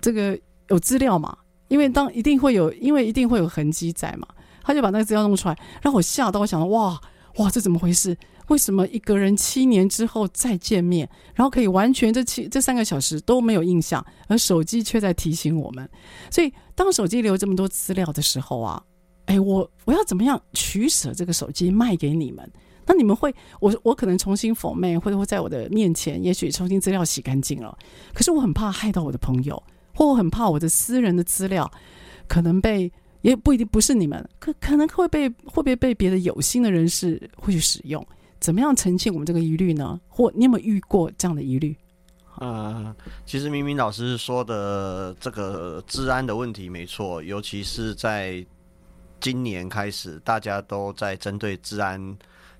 [0.00, 0.36] 这个
[0.70, 1.38] 有资料嘛？
[1.68, 4.26] 因为当一定会有，因为一定会有痕迹在嘛，
[4.64, 7.00] 他就把那个资料弄出来，让我吓到，我想说哇
[7.36, 8.16] 哇，这怎么回事？
[8.48, 15.88] 为什么一个人七年之后再见面，然后可以完全这七这三个小时都没有印象，而手机却在提醒我们？
[16.30, 18.82] 所以当手机留这么多资料的时候啊，
[19.26, 22.50] 哎，我我要怎么样取舍这个手机卖给你们？
[22.86, 27.74] 那你们会，我我可能重新 format，或者会在我的面前，也许重新资料洗干净了。
[28.12, 29.62] 可是我很怕害到我的朋友，
[29.94, 31.70] 或我很怕我的私人的资料
[32.28, 38.06] 可能被，也不一定不是你们，可可能会被会不会被别的有心的人士会去使用？
[38.44, 39.98] 怎么样澄清我们这个疑虑呢？
[40.06, 41.74] 或你有没有遇过这样的疑虑？
[42.40, 48.44] 呃，其实明明老师说的这个治安的问题没错，尤其是在
[49.18, 51.98] 今年开始，大家都在针对治安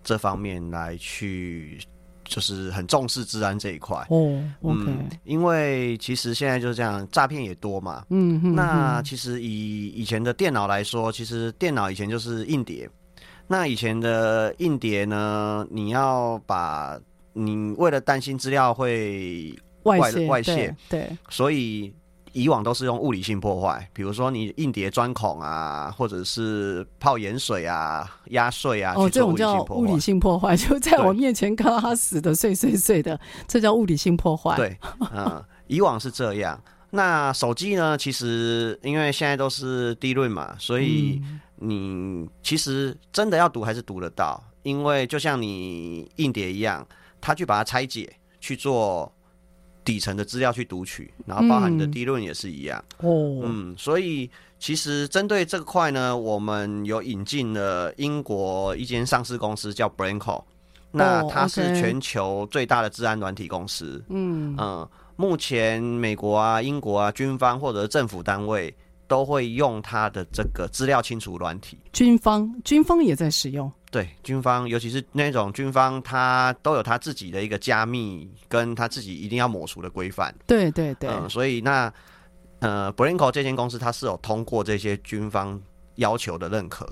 [0.02, 1.78] 这方面来去，
[2.24, 3.94] 就是很重视治安这一块。
[4.08, 8.06] 哦嗯，因为其实现在就是这样，诈骗也多嘛。
[8.08, 12.88] 嗯哼哼，那其实以以前的电脑来说，其实电脑以前就是硬碟。
[13.46, 15.66] 那以前的硬碟呢？
[15.70, 16.98] 你要把
[17.34, 21.92] 你为了担心资料会外外泄，外泄对，对，所以
[22.32, 28.94] 以往都是用物理性破坏，比如说你硬碟钻孔啊，或者是泡盐水啊、压碎啊。
[28.96, 34.56] 哦，这种叫物理性破坏， 就在我面前看到他死的碎碎碎的，这叫物理性破坏。
[34.56, 34.78] 对，
[35.12, 36.58] 嗯、呃，以往是这样。
[36.90, 37.98] 那手机呢？
[37.98, 41.20] 其实因为现在都是 DRAM 嘛，所以。
[41.60, 44.42] 嗯你其实真的要读还是读得到？
[44.62, 46.86] 因为就像你硬碟一样，
[47.20, 49.10] 他去把它拆解，去做
[49.84, 52.82] 底层的资料去读取，然后包含你的 DRAM 也是一样。
[52.98, 60.42] 哦，嗯，所以其实针对这块呢，我们有引进了英国一间上市公司叫 Blanco，
[60.90, 64.02] 那它是全球最大的治安软体公司。
[64.08, 68.74] 嗯嗯，目前美国啊、英国啊、军方或者政府单位。
[69.06, 73.70] 都会用它的这个资料清除软体，军方军方也在使用。
[73.90, 80.34] 对，军方尤其是那种军方，他都有他自己的一个加密，跟他自己一定要抹除的规范。
[80.46, 81.92] 对对对，嗯，所以那
[82.58, 85.60] 呃，Brinko 这间公司它是有通过这些军方
[85.96, 86.88] 要求的认可，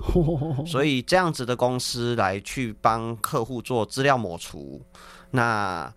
[0.66, 4.80] 所以这样子的公司来去帮客户做资料抹除，
[5.30, 5.92] 那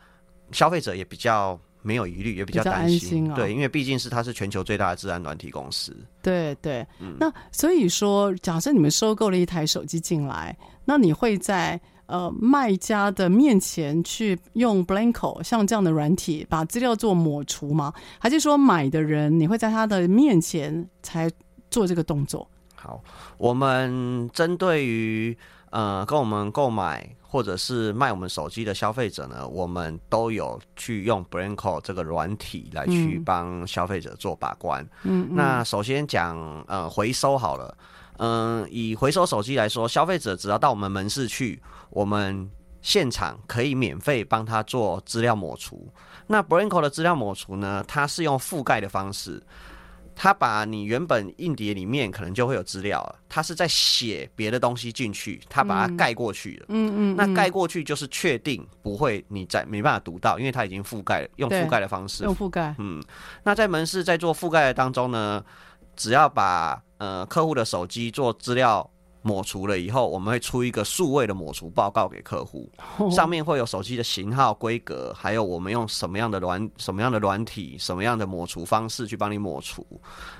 [0.52, 1.60] 消费者也比较。
[1.86, 5.96] 没有疑虑，也比较担心，心哦、对，因为毕竟是它是全球最大的治安软体公司。
[6.24, 17.94] 对对，嗯、那所以说，假设你们收购了一台手机进来，那你会在呃卖家的面前去用 Blanco 像这样的软体把资料做抹除吗？
[18.18, 21.30] 还是说买的人你会在他的面前才
[21.70, 22.50] 做这个动作？
[22.74, 23.04] 好，
[23.38, 25.38] 我们针对于
[25.70, 27.08] 呃跟我们购买。
[27.36, 34.88] 或者是卖我们手机的消费者呢，我们都有去用 Branco 这个软体来去帮消费者做把关。
[35.04, 37.78] 嗯，那首先讲呃回收好了，
[38.20, 42.50] 嗯、呃，以回收手机来说，消费者只要到我们门市去，我们
[42.82, 45.86] 现场可以免费帮他做资料抹除。
[46.28, 49.44] 那 Branco 的资料抹除呢，它是用覆盖的方式。
[50.16, 56.66] 他把你原本硬碟里面可能就会有资料了，他是在写别的东西进去，他把它盖过去了。
[56.70, 62.24] 嗯嗯，嗯，那盖过去就是确定不会你在没办法读到，因为它已经覆盖了，用覆盖的方式。
[62.24, 62.74] 用覆盖。
[62.80, 63.04] 嗯，
[63.44, 65.44] 那在门市在做覆盖的当中呢，
[65.96, 68.90] 只要把呃客户的手机做资料。
[69.26, 72.70] 抹除了以后，我们会出一个数位的抹除报告给客户，
[73.10, 79.84] 上面会有手机的型号、规格，还有我们用什么样的软、什么样的软体、什么样的抹除方式去帮你抹除，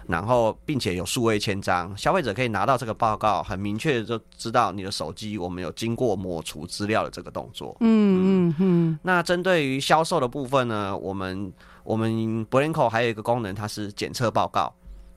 [0.06, 7.76] 然后并且有数位签章，消费者可以拿到这个报告，很明确的就知道你的手机我们有经过抹除资料的这个动作。
[7.80, 9.00] 嗯嗯嗯。
[9.02, 11.52] 那针对于销售的部分呢，我们
[11.84, 14.72] 我们 Blanco 还有一个功能，它是检测报告。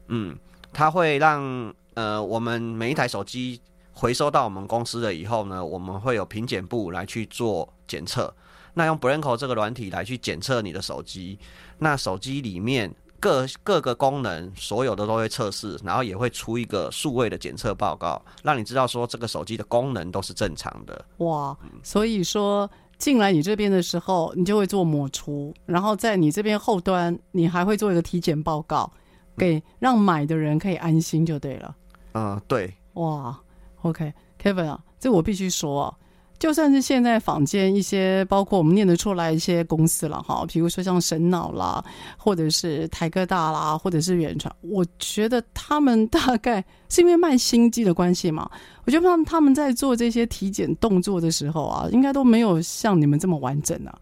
[0.09, 0.35] 嗯，
[0.73, 1.75] 它会让。
[1.99, 3.61] 呃，我们每一台手机
[3.93, 8.33] 回收到我们公司了以后呢，我们会有品检部来去做检测。
[8.75, 11.37] 那用 Branco 这个软体来去检测你的手机，
[11.79, 21.05] 那手机里面各各个功能所有的都会测试，然后也会出一个数位的检测报告，让你知道说这个手机的功能都是正常的。
[21.17, 28.89] 哇，所以说进来你这边的时候，你就会做抹除，然后在你这边后端，你还会做一个体检报告，
[29.37, 31.75] 给让买的人可以安心就对了。
[32.19, 33.39] 啊，对，哇
[33.83, 35.95] ，OK，Kevin、啊，这我必须说啊，
[36.39, 41.85] 就算是现在坊间一些，包括我们念得出来一些公司了哈，比如说像神脑啦，
[42.17, 48.51] 或者是台科大啦，或者是远传，我觉得他们大概是因为卖心机的关系嘛，
[48.85, 53.97] 我觉得他们在做这些体检动作的时候啊，应该都没有像你们这么完整啊，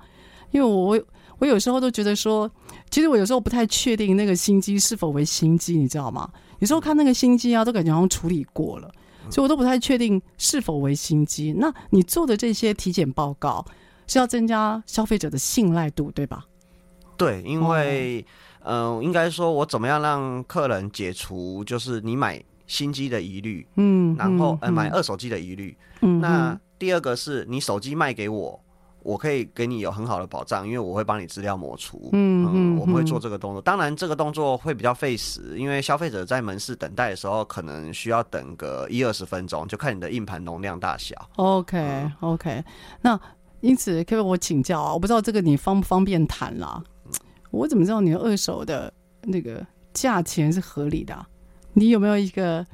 [0.52, 0.98] 因为我
[1.38, 2.50] 我有时候都觉得说，
[2.90, 6.30] 其实我有时候不太确定那个心机是否为心机，你知道吗？
[6.58, 8.90] 有时候看那个新机啊，都感觉好像处理过了，
[9.30, 11.52] 所以我都不太确定是否为新机。
[11.56, 13.64] 那你做的这些体检报告
[14.06, 16.44] 是要增加消费者的信赖度，对吧？
[17.16, 18.24] 对，因为
[18.60, 28.60] 嗯、呃，应该说我怎么样让客人解除就是你买新机的疑虑，嗯，然后呃买二手机的疑虑，嗯，那第二个是你手机卖给我。
[29.06, 32.10] 我可以给你有很好的保障，因为我会帮你资料抹除。
[32.12, 33.62] 嗯嗯，嗯，我们会做这个动作。
[33.62, 41.14] 当然，这个动作会比较费时，因为消费者在门市等待的时候，可能需要等个一二十分钟，就看你的硬盘容量大小。
[41.36, 42.64] OK、嗯、OK，
[43.02, 43.18] 那
[43.60, 46.82] 因此可以我请教啊，我不知道这个你方不方便谈啦？
[47.52, 48.92] 我怎么知道你的二手的
[49.22, 51.24] 那个价钱是合理的啊？
[51.74, 52.66] 你有没有一个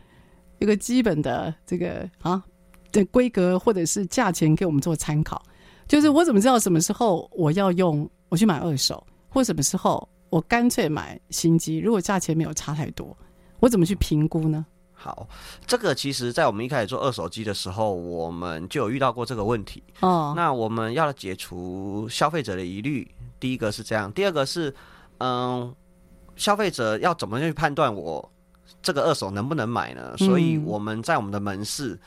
[0.59, 2.43] 一个基本的这个啊
[2.91, 5.43] 的规格或者是价钱给我们做参考？
[5.93, 11.77] 就是我怎么知道什么时候我要用我去买二手，或什么时候我干脆买新机？
[11.77, 13.15] 如果价钱没有差太多，
[13.61, 14.65] 我怎么去评估呢？
[14.95, 15.29] 好，
[15.67, 19.83] 这个其实，在我们一开始做二手机的时候，我们就有遇到过这个问题。
[20.01, 23.07] 哦，那我们要解除消费者的疑虑，
[23.39, 24.75] 第一个是这样，第二个是，
[25.19, 25.75] 嗯，
[26.37, 28.33] 消费者要怎么去判断我
[28.81, 30.17] 这个二手能不能买呢？
[30.17, 32.01] 所以我们在我们的门市，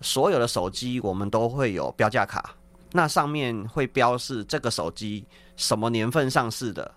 [0.00, 2.52] 所有的手机我们都会有标价卡。
[2.92, 5.24] 那上面会标示这个手机
[5.56, 6.90] 什么年份上市的，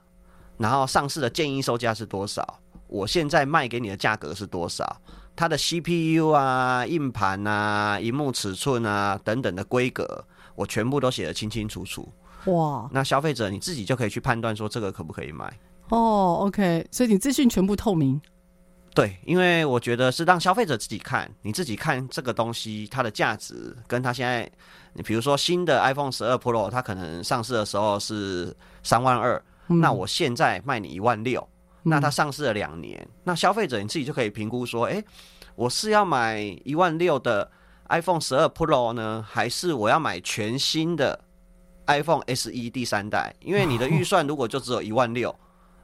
[0.58, 5.02] 然后上市的建议售价是多少，我现在卖给你的价格是多少，
[5.36, 10.24] 它的 CPU 啊、硬盘啊、荧幕尺寸啊等等的规格，
[10.56, 12.08] 我全部都写得清清楚楚。
[12.46, 12.90] 哇！
[12.92, 15.52] 那消费者你自己就可以去判断说这个可不可以买。
[15.90, 18.20] 哦，OK，所以你资讯全部透明。
[18.96, 24.50] 对，因为我觉得是让消费者自己看，你自己看这个东西它的价值跟它现在。
[24.94, 31.48] 你比如说新的 iPhone 十二 Pro，它可能上市的时候是三万二，那我现在卖你一万六，
[31.84, 35.04] 那它上市了两年，那消费者你自己就可以评估说，哎，
[35.56, 37.50] 我是要买一万六的
[37.90, 41.20] iPhone 十二 Pro 呢，还是我要买全新的
[41.88, 43.34] iPhone SE 第三代？
[43.40, 45.34] 因为你的预算如果就只有一万六，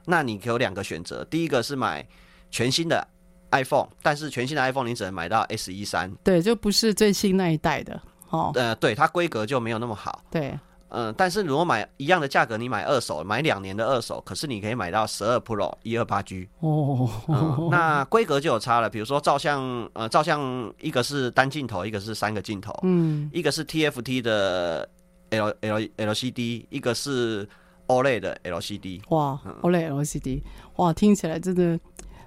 [0.06, 2.06] 那你可有两个选择，第一个是买
[2.50, 3.06] 全新的
[3.50, 8.00] iPhone，但是全新的 iPhone 你只能买到 SE 三，对，就不是最新那一代的
[8.30, 8.52] 哦。
[8.54, 10.22] 呃，对，它规格就没有那么好。
[10.30, 10.58] 对。
[10.90, 18.88] 嗯，但是如果买一样的价格，你买二手，买两年的二手，可是你可以买到十二 Pro 一二八 G 哦，嗯，那规格就有差了。
[18.88, 24.88] 比如说照相，呃，照相一个是单镜头，一个是三个镜头，嗯，一个是 TFT 的
[25.28, 27.46] L L LCD，一个是
[27.88, 29.02] OLED 的 LCD。
[29.10, 30.40] 哇，OLED LCD，
[30.76, 31.78] 哇，听起来真的，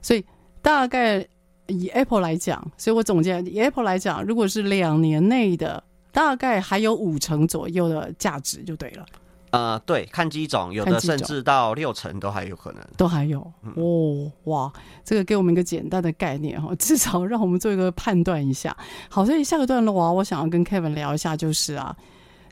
[0.04, 0.24] 所以
[0.62, 1.28] 大概
[1.66, 5.84] 以 Apple 来讲，所以我总结以 Apple 来讲，如果是两年内的。
[6.12, 9.06] 大概还有五成左右的价值就对了。
[9.52, 13.40] 呃，对，看机种，有的甚至到六成都还有可能，都还有
[13.76, 14.72] 哦，哇，
[15.04, 18.76] 这个给我们一个简单的概念哈，至少让我们做一个判断一下。
[19.10, 21.96] 好，所以下个段落啊，我想要跟 Kevin 聊一下，就是啊。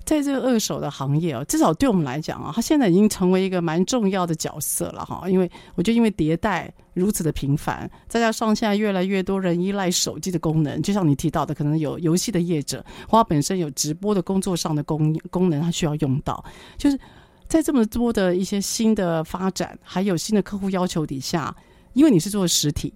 [0.10, 5.30] 在这个二手的行业哦，至少对我们来讲啊，它现在已经成为一个蛮重要的角色了哈。
[5.30, 16.43] 因为我觉得，因为迭代如此的频繁，再加上现在越来越多人依赖手机的功能，就像你提到的，可能有游戏的业者，或本身有直播的工作上的功功能，它需要用到。
[16.76, 16.99] 就是
[17.47, 21.55] 在这么多的一些新的发展，还有新的客户要求底下，
[21.93, 22.91] 因为你是做实体，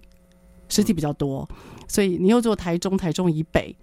[0.68, 1.48] 实体比较多，
[1.86, 3.76] 所以你又做台中、台中以北，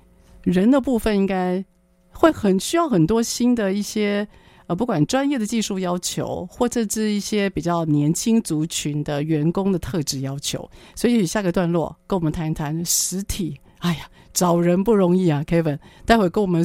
[0.43, 1.63] 人的部分应该。
[2.21, 4.27] 会很需要很多新的一些
[4.67, 10.69] 呃，不管专业的技术要求，或者是一些比较年轻族群的员工的特质要求。
[10.95, 13.59] 所以下个段落跟我们谈一谈实体。
[13.79, 14.01] 哎呀，
[14.31, 15.79] 找人不容易啊，Kevin。
[16.05, 16.63] 待会跟我们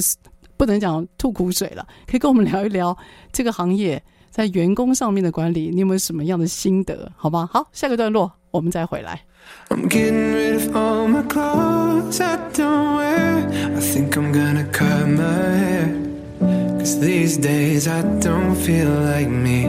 [0.57, 2.95] 不能讲吐苦水了，可以跟我们聊一聊
[3.33, 7.11] 这个行业在员工上面的管理，你有没有什么样的心得？
[7.15, 9.23] 好吧，好，下个段落我们再回来。
[9.69, 13.47] I'm getting rid of all my clothes I don't wear.
[13.77, 15.23] I think I'm gonna cut my
[15.63, 15.87] hair.
[16.79, 19.65] Cause these days I don't feel like me.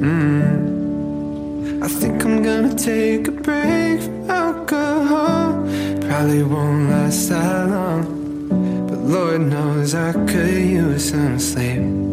[0.00, 0.62] Mm.
[1.82, 5.52] I think I'm gonna take a break from alcohol.
[6.06, 8.04] Probably won't last that long.
[8.88, 12.11] But Lord knows I could use some sleep.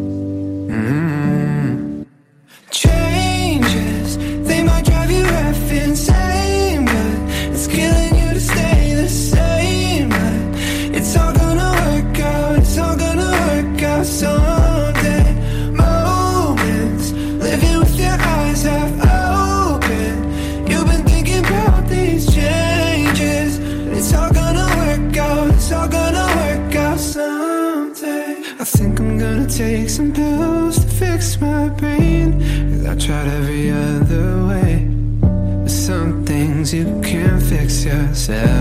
[38.30, 38.59] myself.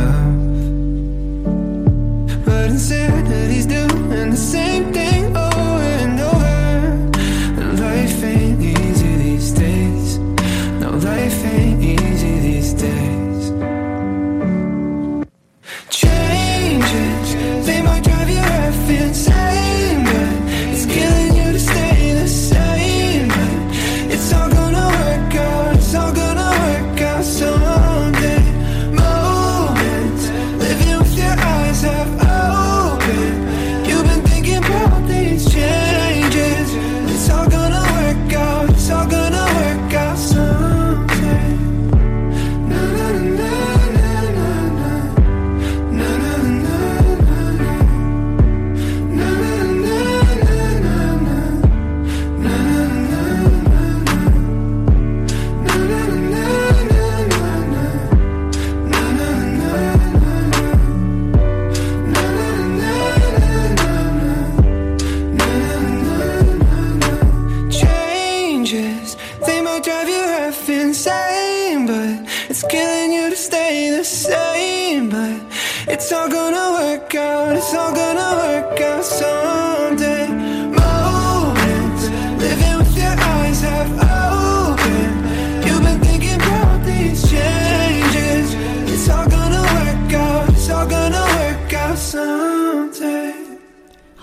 [69.79, 75.09] Might drive you half insane, but it's killing you to stay the same.
[75.09, 75.41] But
[75.87, 80.18] it's all gonna work out, it's all gonna work out someday.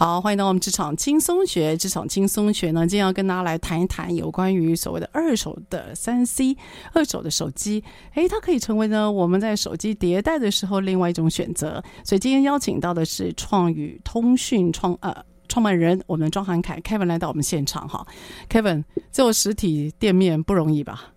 [0.06, 1.76] 好，欢迎到我们职场轻松学。
[1.76, 6.56] 职场轻松学呢，今天要跟大家来谈一谈有关于所谓的二手的三 C，
[6.92, 7.82] 二手的手机，
[8.14, 11.82] 诶，它可以成为呢我们在手机迭代的时候另外一种选择。
[12.04, 15.12] 所以今天邀请到的是创宇通讯创呃
[15.48, 18.06] 创办人我们庄汉凯 Kevin 来到我们现场哈
[18.48, 21.15] ，Kevin 做实体店面不容易吧？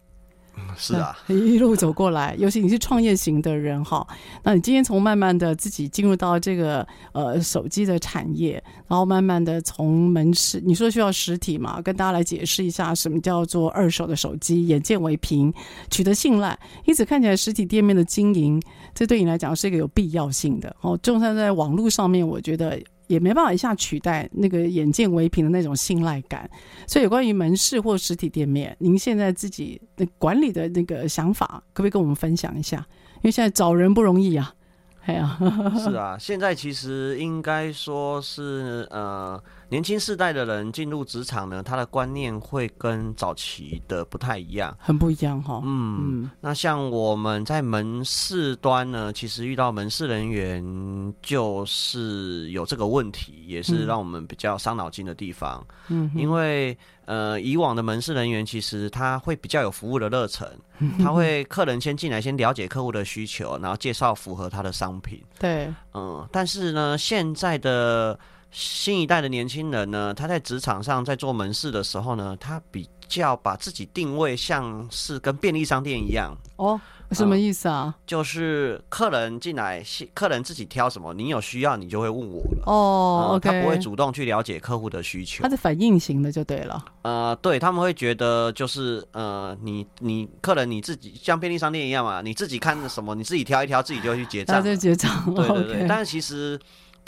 [0.78, 4.05] 是啊，一路走过来，尤其你是创业型的人哈，
[4.43, 15.53] 那你今天从慢慢的自己进入到这个呃手机的产业，然后慢慢的从门市，你说需要实体嘛，跟大家来解释一下什么叫做二手的手机，眼见为凭，
[15.89, 18.61] 取得信赖，因此看起来实体店面的经营，
[18.93, 20.97] 这对你来讲是一个有必要性的哦。
[21.01, 22.80] 就算在网络上面，我觉得。
[23.10, 26.49] 也没办法一下取代那个眼见为凭的那种信赖感，
[26.88, 29.82] 所以有关于门市或实体店面，您现在自己
[30.20, 32.78] 管理的那个想法，可不可以跟我们分享一下？
[33.16, 34.53] 因为现在找人不容易啊，
[35.05, 35.38] 哎呀，
[35.78, 39.43] 是啊，现在其实应该说是呃。
[39.70, 45.61] 年轻世代的人进入职场呢，他的观念会跟早期的不太一样，很不一样哈。
[45.63, 55.65] 嗯，嗯，那像我们在门市端呢，其实遇到门市人员就是有这个问题，也是让我们比较伤脑筋的地方。
[55.88, 60.47] 嗯，因为呃，以往的门市人员其实他会比较有服务的热忱，
[60.97, 65.24] 他会客人先进来，先了解客户的需求，然后介绍符合他的商品。
[65.39, 68.17] 对，嗯，但是呢，现在的
[68.52, 76.80] 新一代的年轻人呢，他在职场上在做门市的时候呢，他比较把自己定位像是跟便利商店一样哦，
[77.12, 77.93] 什么意思啊？
[77.95, 79.84] 嗯，就是客人进来，
[80.14, 83.39] 客人自己挑什么，你有需要你就会问我了哦。
[83.41, 86.84] 他不会主动去了解客户的需求，他是反应型的就对了。
[87.04, 95.34] 呃，对，他们会觉得就是呃，你你客人你自己像便利商店一样嘛，你自己看什么，你自己挑一挑，自己就去结账，就结账。
[95.36, 96.60] 对对对但是其实。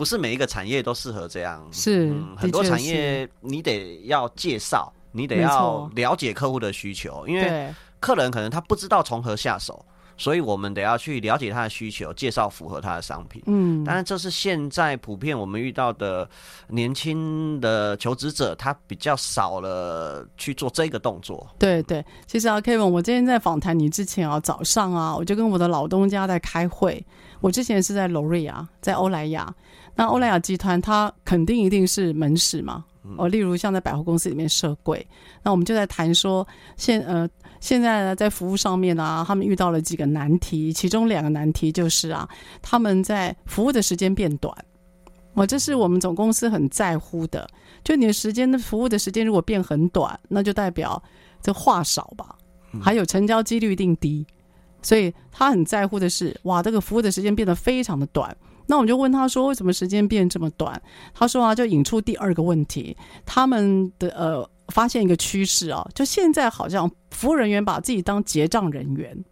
[0.02, 9.86] 不是每一个产业都适合这样，是、嗯、很多产业你得要介绍，你得要了解客户的需求，因为客人可能他不知道从何下手，
[10.18, 13.44] 所以我们得要去了解他的需求，介绍符合他的商品。
[13.46, 16.28] 嗯，当然这是现在普遍我们遇到的
[16.68, 21.48] 年轻的求职者，他比较少了去做这个动作。
[21.60, 27.06] 对对，其实啊，Kevin，我今天在访谈你之前啊，早上啊，我就跟我的老东家在开会。
[27.40, 29.54] 我之前是在罗瑞亚，在欧莱雅。
[29.96, 32.86] 那欧莱雅集团，它肯定一定是门市嘛？
[33.18, 35.06] 哦，例如像在百货公司里面设柜，
[35.42, 37.28] 那我们就在谈说现呃
[37.60, 42.30] 现在呢，在服务上面啊，他们遇到了几个难题，其中两个难题就是啊，
[42.62, 44.56] 他们在服务的时间变短，
[45.34, 47.50] 哦，这是我们总公司很在乎的。
[47.84, 51.02] 就你的时间的服务的时间如果变很短，那就代表
[51.42, 52.36] 这话少吧，
[52.80, 54.24] 还有成交几率一定低，
[54.84, 58.38] 所以他很在乎的是，哇，这个服务的时间变得非常的短。
[58.72, 60.82] 那我就问他说：“为什么时间变这么短？”
[61.14, 62.96] 他说：“啊，就引出第二个问题，
[63.26, 69.26] 他们的呃发现一个趋势啊，就现在好像服务人员把自己当结账人员，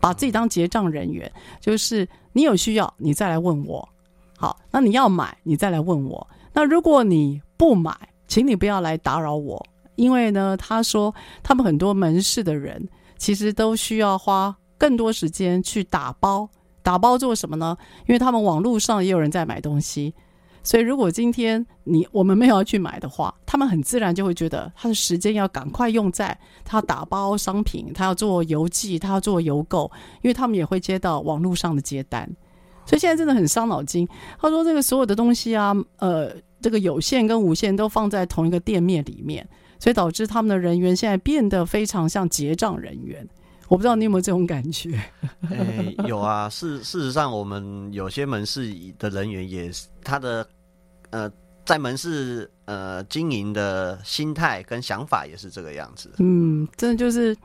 [0.00, 1.30] 把自己当结账人员，
[1.60, 3.88] 就是你有需要你再来问我，
[4.36, 7.96] 好，那你要买你再来问我，那如果你不买，
[8.26, 12.88] 请你不要来打扰我，因为呢，他说他们很多门市的人
[13.18, 16.50] 其实都需要花更多时间去打包。”
[16.88, 17.76] 打包做什么呢？
[18.06, 20.14] 因为他们网络上也有人在买东西，
[20.62, 26.34] 所以如果今天你我们没有要去买的话，他们很自然就会觉得他的时间要赶快用在
[26.64, 29.90] 他打包商品，他要做邮寄，他要做邮购，
[30.22, 32.26] 因为他们也会接到网络上的接单，
[32.86, 34.08] 所以现在真的很伤脑筋。
[34.40, 39.46] 他说这个所有的东西啊，呃，这个有线跟无线都放在同一个店面里面，
[39.78, 43.28] 所以导致他们的人员现在变得非常像结账人员。
[43.68, 44.90] 我不知道你有没有这种感觉？
[45.50, 46.48] 哎、欸，有啊。
[46.48, 50.46] 事事实上，我们有些门市的人员也是他的
[51.10, 51.30] 呃，
[51.64, 56.10] 在门市呃经营的心态跟想法也是这个样子。
[56.18, 57.36] 嗯，真的就是。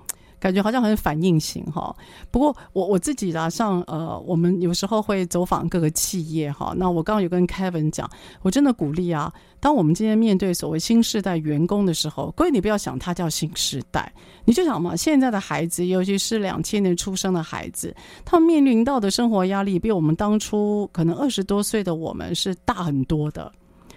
[0.43, 1.95] 感觉好像很反应型哈，
[2.29, 6.73] 不过我我自己啦，像呃，我们有时候会走访各个企业哈。
[6.75, 8.09] 那我刚刚有跟 Kevin 讲，
[8.41, 9.31] 我真的鼓励啊，
[9.61, 14.11] 当我们今天面对所谓新世代员工的时候，各位你不要想他叫新世代，
[14.43, 23.49] 你就想嘛，现在的孩子，尤其是两千年出生的孩子，他们面临到的生活压力，比我们当初可能二十多岁的我们是大很多的。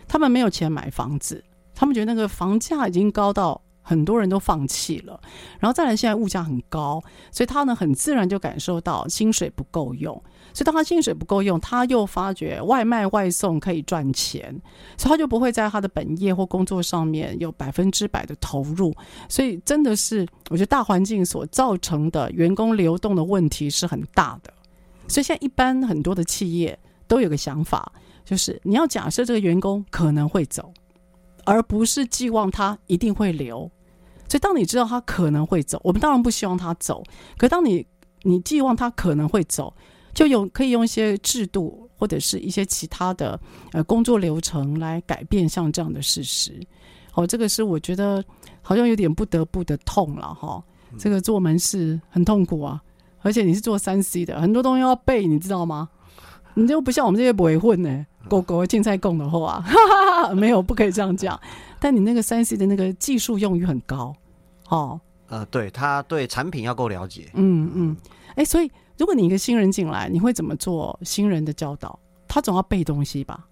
[0.06, 1.42] 他们没有钱买房子，
[1.74, 3.60] 他们觉得那个房价已经高到。
[3.88, 5.20] 很多人都放弃了，
[5.60, 10.12] 然后再来，现在物价很高，所以他呢很自然就感受到薪水不够用，
[10.52, 14.60] 所以当他薪水不够用，他又发觉外卖外送可以赚钱，
[14.98, 18.92] 所以他就不会在他的本业或工作上面有百分之百的投入，
[19.28, 24.52] 所以真的是我觉得大环境所造成的员工流动的问题是很大的，
[25.06, 26.76] 所以现在一般很多的企业
[27.06, 27.92] 都有个想法，
[28.24, 30.72] 就是你要假设这个员工可能会走，
[31.44, 33.70] 而不是寄望他一定会留。
[34.28, 37.02] 所以，当你知道他可能会走，我们当然不希望他走。
[37.36, 37.86] 可当你
[38.22, 39.74] 你寄望他可能会走，
[40.12, 43.38] 就用可以用一些制度或者是一些其他的
[43.72, 46.60] 呃工作流程来改变像这样的事实。
[47.14, 48.22] 哦，这个是我觉得
[48.62, 50.62] 好像有点不得不的痛了哈。
[50.98, 52.82] 这个做门市很痛苦啊，
[53.20, 55.88] 而且你是做三 C 的，很多东西要背，你知道吗？
[56.54, 59.64] 你就不像我们这些不会混呢，狗狗竞赛供的话，
[60.34, 61.38] 没有不可以这样讲。
[61.78, 64.14] 但你那个三 C 的那个技术用语很高，
[64.68, 67.96] 哦，呃，对，他对产品要够了解，嗯嗯，
[68.30, 71.98] 哎、欸，所以如果你一个新人进来，你会怎么做新人的教导？
[72.26, 73.46] 他总要背东西吧？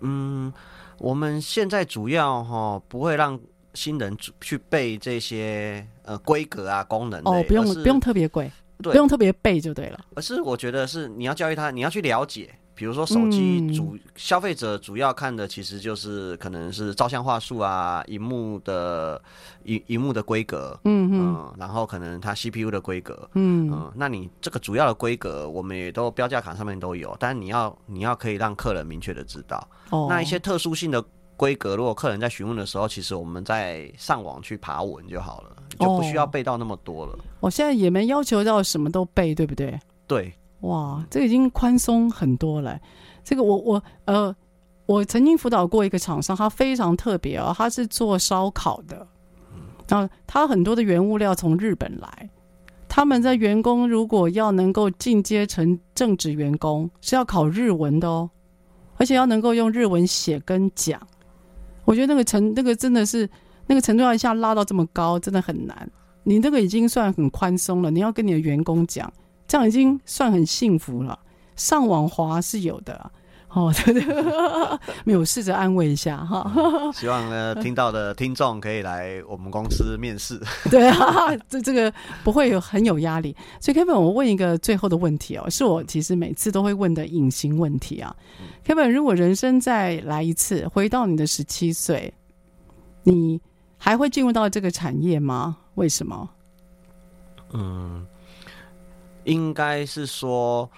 [0.00, 0.52] 嗯，
[0.98, 3.38] 我们现在主要哈不会让
[3.74, 8.50] 新人去背这些呃规格啊功能哦，不用不用特别贵。
[8.82, 12.52] 不用特别背就对了，而是我觉得是你要教育他，你要去了解。
[12.74, 19.20] 比如说手机主、嗯、消费者主要看的其实就是可能是照相话术啊，荧幕的
[19.64, 29.68] 荧荧幕的规格，嗯嗯，然后可能它 CPU 的规格，嗯嗯，那你这个主要的规格我们也都标价卡上面都有，但是你要你要可以让客人明确的知道。
[29.90, 31.04] 哦，那一些特殊性的
[31.36, 35.56] 规格，如果客人在询问的时候，其实我们在上网去爬文就好了。
[35.78, 37.18] 就不需要背到那么多了。
[37.40, 39.80] 我、哦、现在也没要求到什么都背，对不对？
[40.06, 40.32] 对，
[40.62, 42.76] 哇，这已经宽松很多了。
[43.22, 44.34] 这个我我呃，
[44.86, 49.06] 我曾经辅导过一个厂商，他非常特别哦，他是做烧烤的，
[49.86, 52.30] 然后他很多的原物料从日本来。
[52.88, 58.28] 他们在员工如果要能够进阶成正职员工，是要考日文的哦，
[58.96, 61.00] 而且要能够用日文写跟讲。
[61.84, 63.28] 我觉得那个程，那个真的是。
[63.64, 65.88] 那个程度要一下拉到这么高，真的很难。
[66.24, 69.10] 你这个已经算很宽松了，你要跟你的员工讲，
[69.52, 71.18] 这样已经算很幸福了。
[71.56, 73.10] 上网滑是有的，
[73.50, 74.02] 哦，对 对，
[75.04, 76.50] 没有试着安慰一下哈。
[76.94, 80.40] 希望呢，听到的听众可以来我们公司面试。
[80.70, 81.92] 对啊，这这个
[82.24, 83.36] 不会有很有压力。
[83.60, 88.16] 所以 Kevin，我问一个最后的问题哦，是我其实每次都会问的隐形问题啊。
[88.64, 92.14] Kevin，如果人生再来一次，回到你的十七岁，
[93.02, 93.38] 你
[93.76, 95.58] 还会进入到这个产业吗？
[95.74, 96.30] 为什么？
[97.52, 98.06] 嗯，
[99.24, 100.70] 应该是说，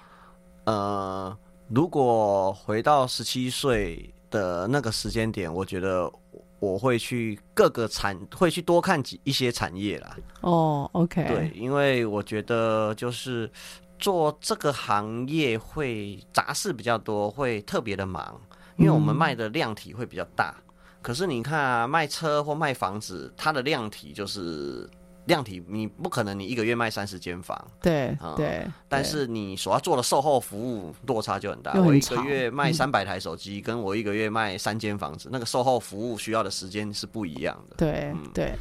[0.65, 1.35] 呃，
[1.69, 6.11] 如果回到十七岁的那个时间点，我觉得
[6.59, 10.17] 我会去各个产，会去多看几一些产业啦。
[10.41, 13.49] 哦，OK，对，因为我觉得就是
[13.97, 18.39] 做这个行业会杂事比较多，会特别的忙，
[18.77, 20.55] 因为我们卖的量体会比较大。
[20.57, 20.61] 嗯
[21.05, 24.89] 可是你看啊，卖车或卖房子，它的量体就是
[25.25, 28.65] 量体，你不可能你一个月卖三十间房，对、嗯、对。
[28.87, 31.73] 但是你所要做的售后服务落差就很大。
[31.79, 37.75] 我一个月卖三百台手机，跟我一个月卖三间房子，嗯，那个售后服务需要的时间是不一样的。
[37.77, 38.53] 对、嗯、对。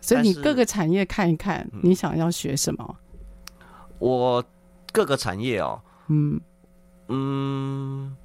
[0.00, 2.96] 所以你各个产业看一看，你想要学什么？
[3.98, 4.44] 我
[4.92, 6.40] 各个产业哦，嗯
[7.08, 8.16] 嗯。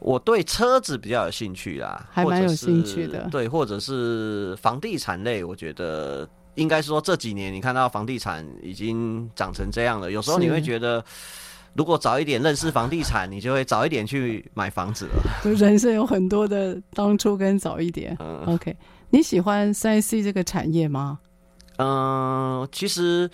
[0.00, 3.28] 我对车子比较有兴趣啦，还蛮有兴趣的。
[3.30, 11.04] 对，或者是房地产类，我觉得应该说这几年你看到房地产已经长成这样了，有时候你会觉得，
[11.74, 15.22] 如果早一点认识房地产，你就会早一点去买房子了。
[15.44, 18.16] 就人生有很多的当初跟早一点。
[18.20, 18.76] 嗯，OK，
[19.10, 21.18] 你喜欢三 C 这个产业吗？
[21.78, 23.30] 嗯，其实。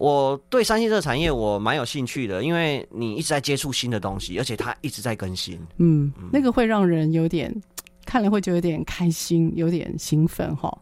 [0.00, 5.58] 我对三 C 这个产业我蛮有兴趣的，因为你一直在接触新的东西，而且它一直在更新。
[5.78, 7.52] 嗯，那个会让人有点
[8.06, 10.72] 看了会觉得有点开心，有点兴奋哈。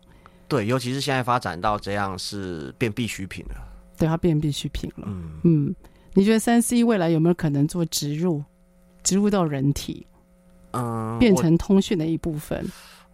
[0.48, 3.56] 对，尤其是现在发展到这样，是变必需品了。
[3.96, 5.08] 对，它变必需品了。
[5.08, 5.74] 嗯嗯，
[6.14, 8.44] 你觉得三 C 未来有没有可能做植入，
[9.02, 10.06] 植入到人体，
[10.72, 12.64] 嗯，变成通讯的一部分？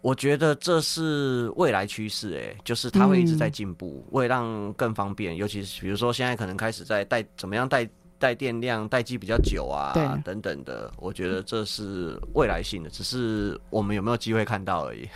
[0.01, 5.37] 我觉得这是未来趋势，哎，就是它会一直在进步，为、嗯、让更方便。
[5.37, 7.89] 尤其是比如说现在可能开始在带怎么样带
[8.23, 9.93] 带电量待机比较久啊，
[10.25, 10.89] 等等的。
[10.97, 15.09] 我觉得这是未来性的，只是我们有没有机会看到而已。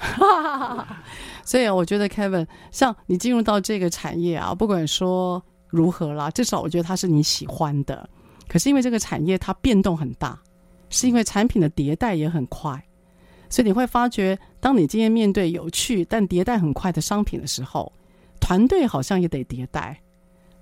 [1.47, 8.11] 所以我觉得 Kevin，像你进入到这个产业啊，不管说如何啦，至少我觉得它是你喜欢的。
[8.49, 10.37] 可是因为这个产业它变动很大，
[10.91, 12.83] 是因为产品的迭代也很快。
[13.49, 17.93] 所以你会发觉，当你今天面对有趣但迭代很快的商品的时候，
[18.41, 20.01] 团队好像也得迭代。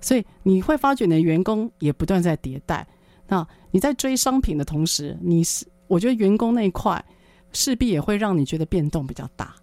[0.05, 2.87] 所以你会发觉，你的员工也不断在迭代。
[3.27, 7.03] 那你在追商品的同时，你是我觉得员工那一块
[7.53, 9.55] 势必也会让你觉得变动比较大。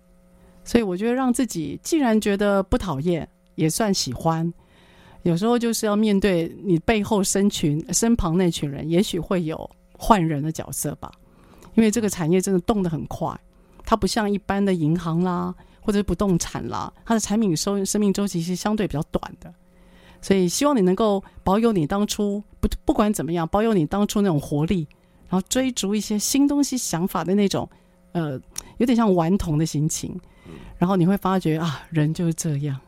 [0.64, 4.52] 所以我觉得让自己既然觉得不讨厌，也算喜欢。
[5.22, 11.08] 有时候就是要面对你背后身群身旁那群人，也许会有换人的角色吧。
[11.74, 13.32] 因为这个产业真的动得很快，
[13.84, 19.54] 它不像一般的银行啦，或者是不动产啦，它的产品收生命周期是相对比较短的，
[20.22, 24.86] 所以希望你能够保有你当初不不管怎么样，保有你当初那种活力，
[25.28, 27.68] 然后追逐一些新东西想法的那种，
[28.12, 28.40] 呃，
[28.78, 30.18] 有点像顽童的心情，
[30.78, 32.78] 然后你会发觉啊，人就是这样，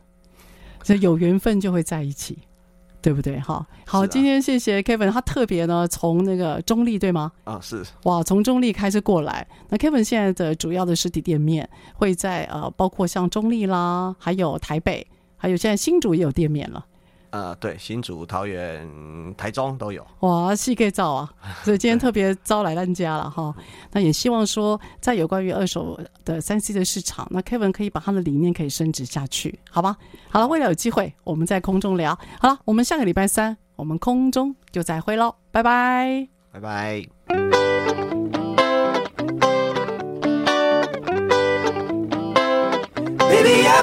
[0.81, 2.37] 所以有缘分就会在一起，
[3.01, 3.37] 对不对？
[3.41, 7.33] 哈，好，啊、今天谢谢 Kevin，他特别呢从那个中立对吗？
[7.43, 9.45] 啊，是哇，从中立开始过来。
[9.69, 15.05] 那 Kevin 现在的主要的实体店面会在呃，包括像中立啦，还有台北，
[15.35, 16.85] 还有现在新竹也有店面了。
[17.29, 18.87] 呃，对，新竹、桃园、
[19.35, 20.05] 台中都有。
[20.19, 21.33] 哇，细可以造啊！
[21.63, 23.53] 所以今天特别招来咱家了哈。
[23.91, 29.97] 那也希望说，在有关于二手的三 C 的市场，那 Kevin 可以把他的理念可以升值下去，好吧？
[30.29, 32.17] 好了，未来有机会我们在空中聊。
[32.39, 37.05] 好了，我们下个礼拜三我们空中就再会喽，拜拜，拜拜。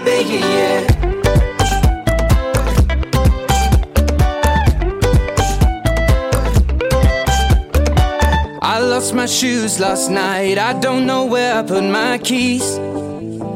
[0.05, 0.92] Baby,
[8.79, 10.57] lost my shoes last night.
[10.57, 12.79] I don't know where I put my keys.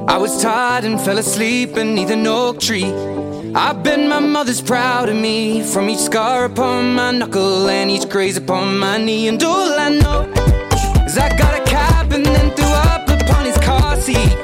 [0.08, 2.92] I was tired and fell asleep beneath an oak tree.
[3.54, 8.08] I bet my mother's proud of me from each scar upon my knuckle and each
[8.08, 9.28] graze upon my knee.
[9.28, 10.22] And all I know
[11.06, 14.35] is I got a cab and then threw up upon his car seat.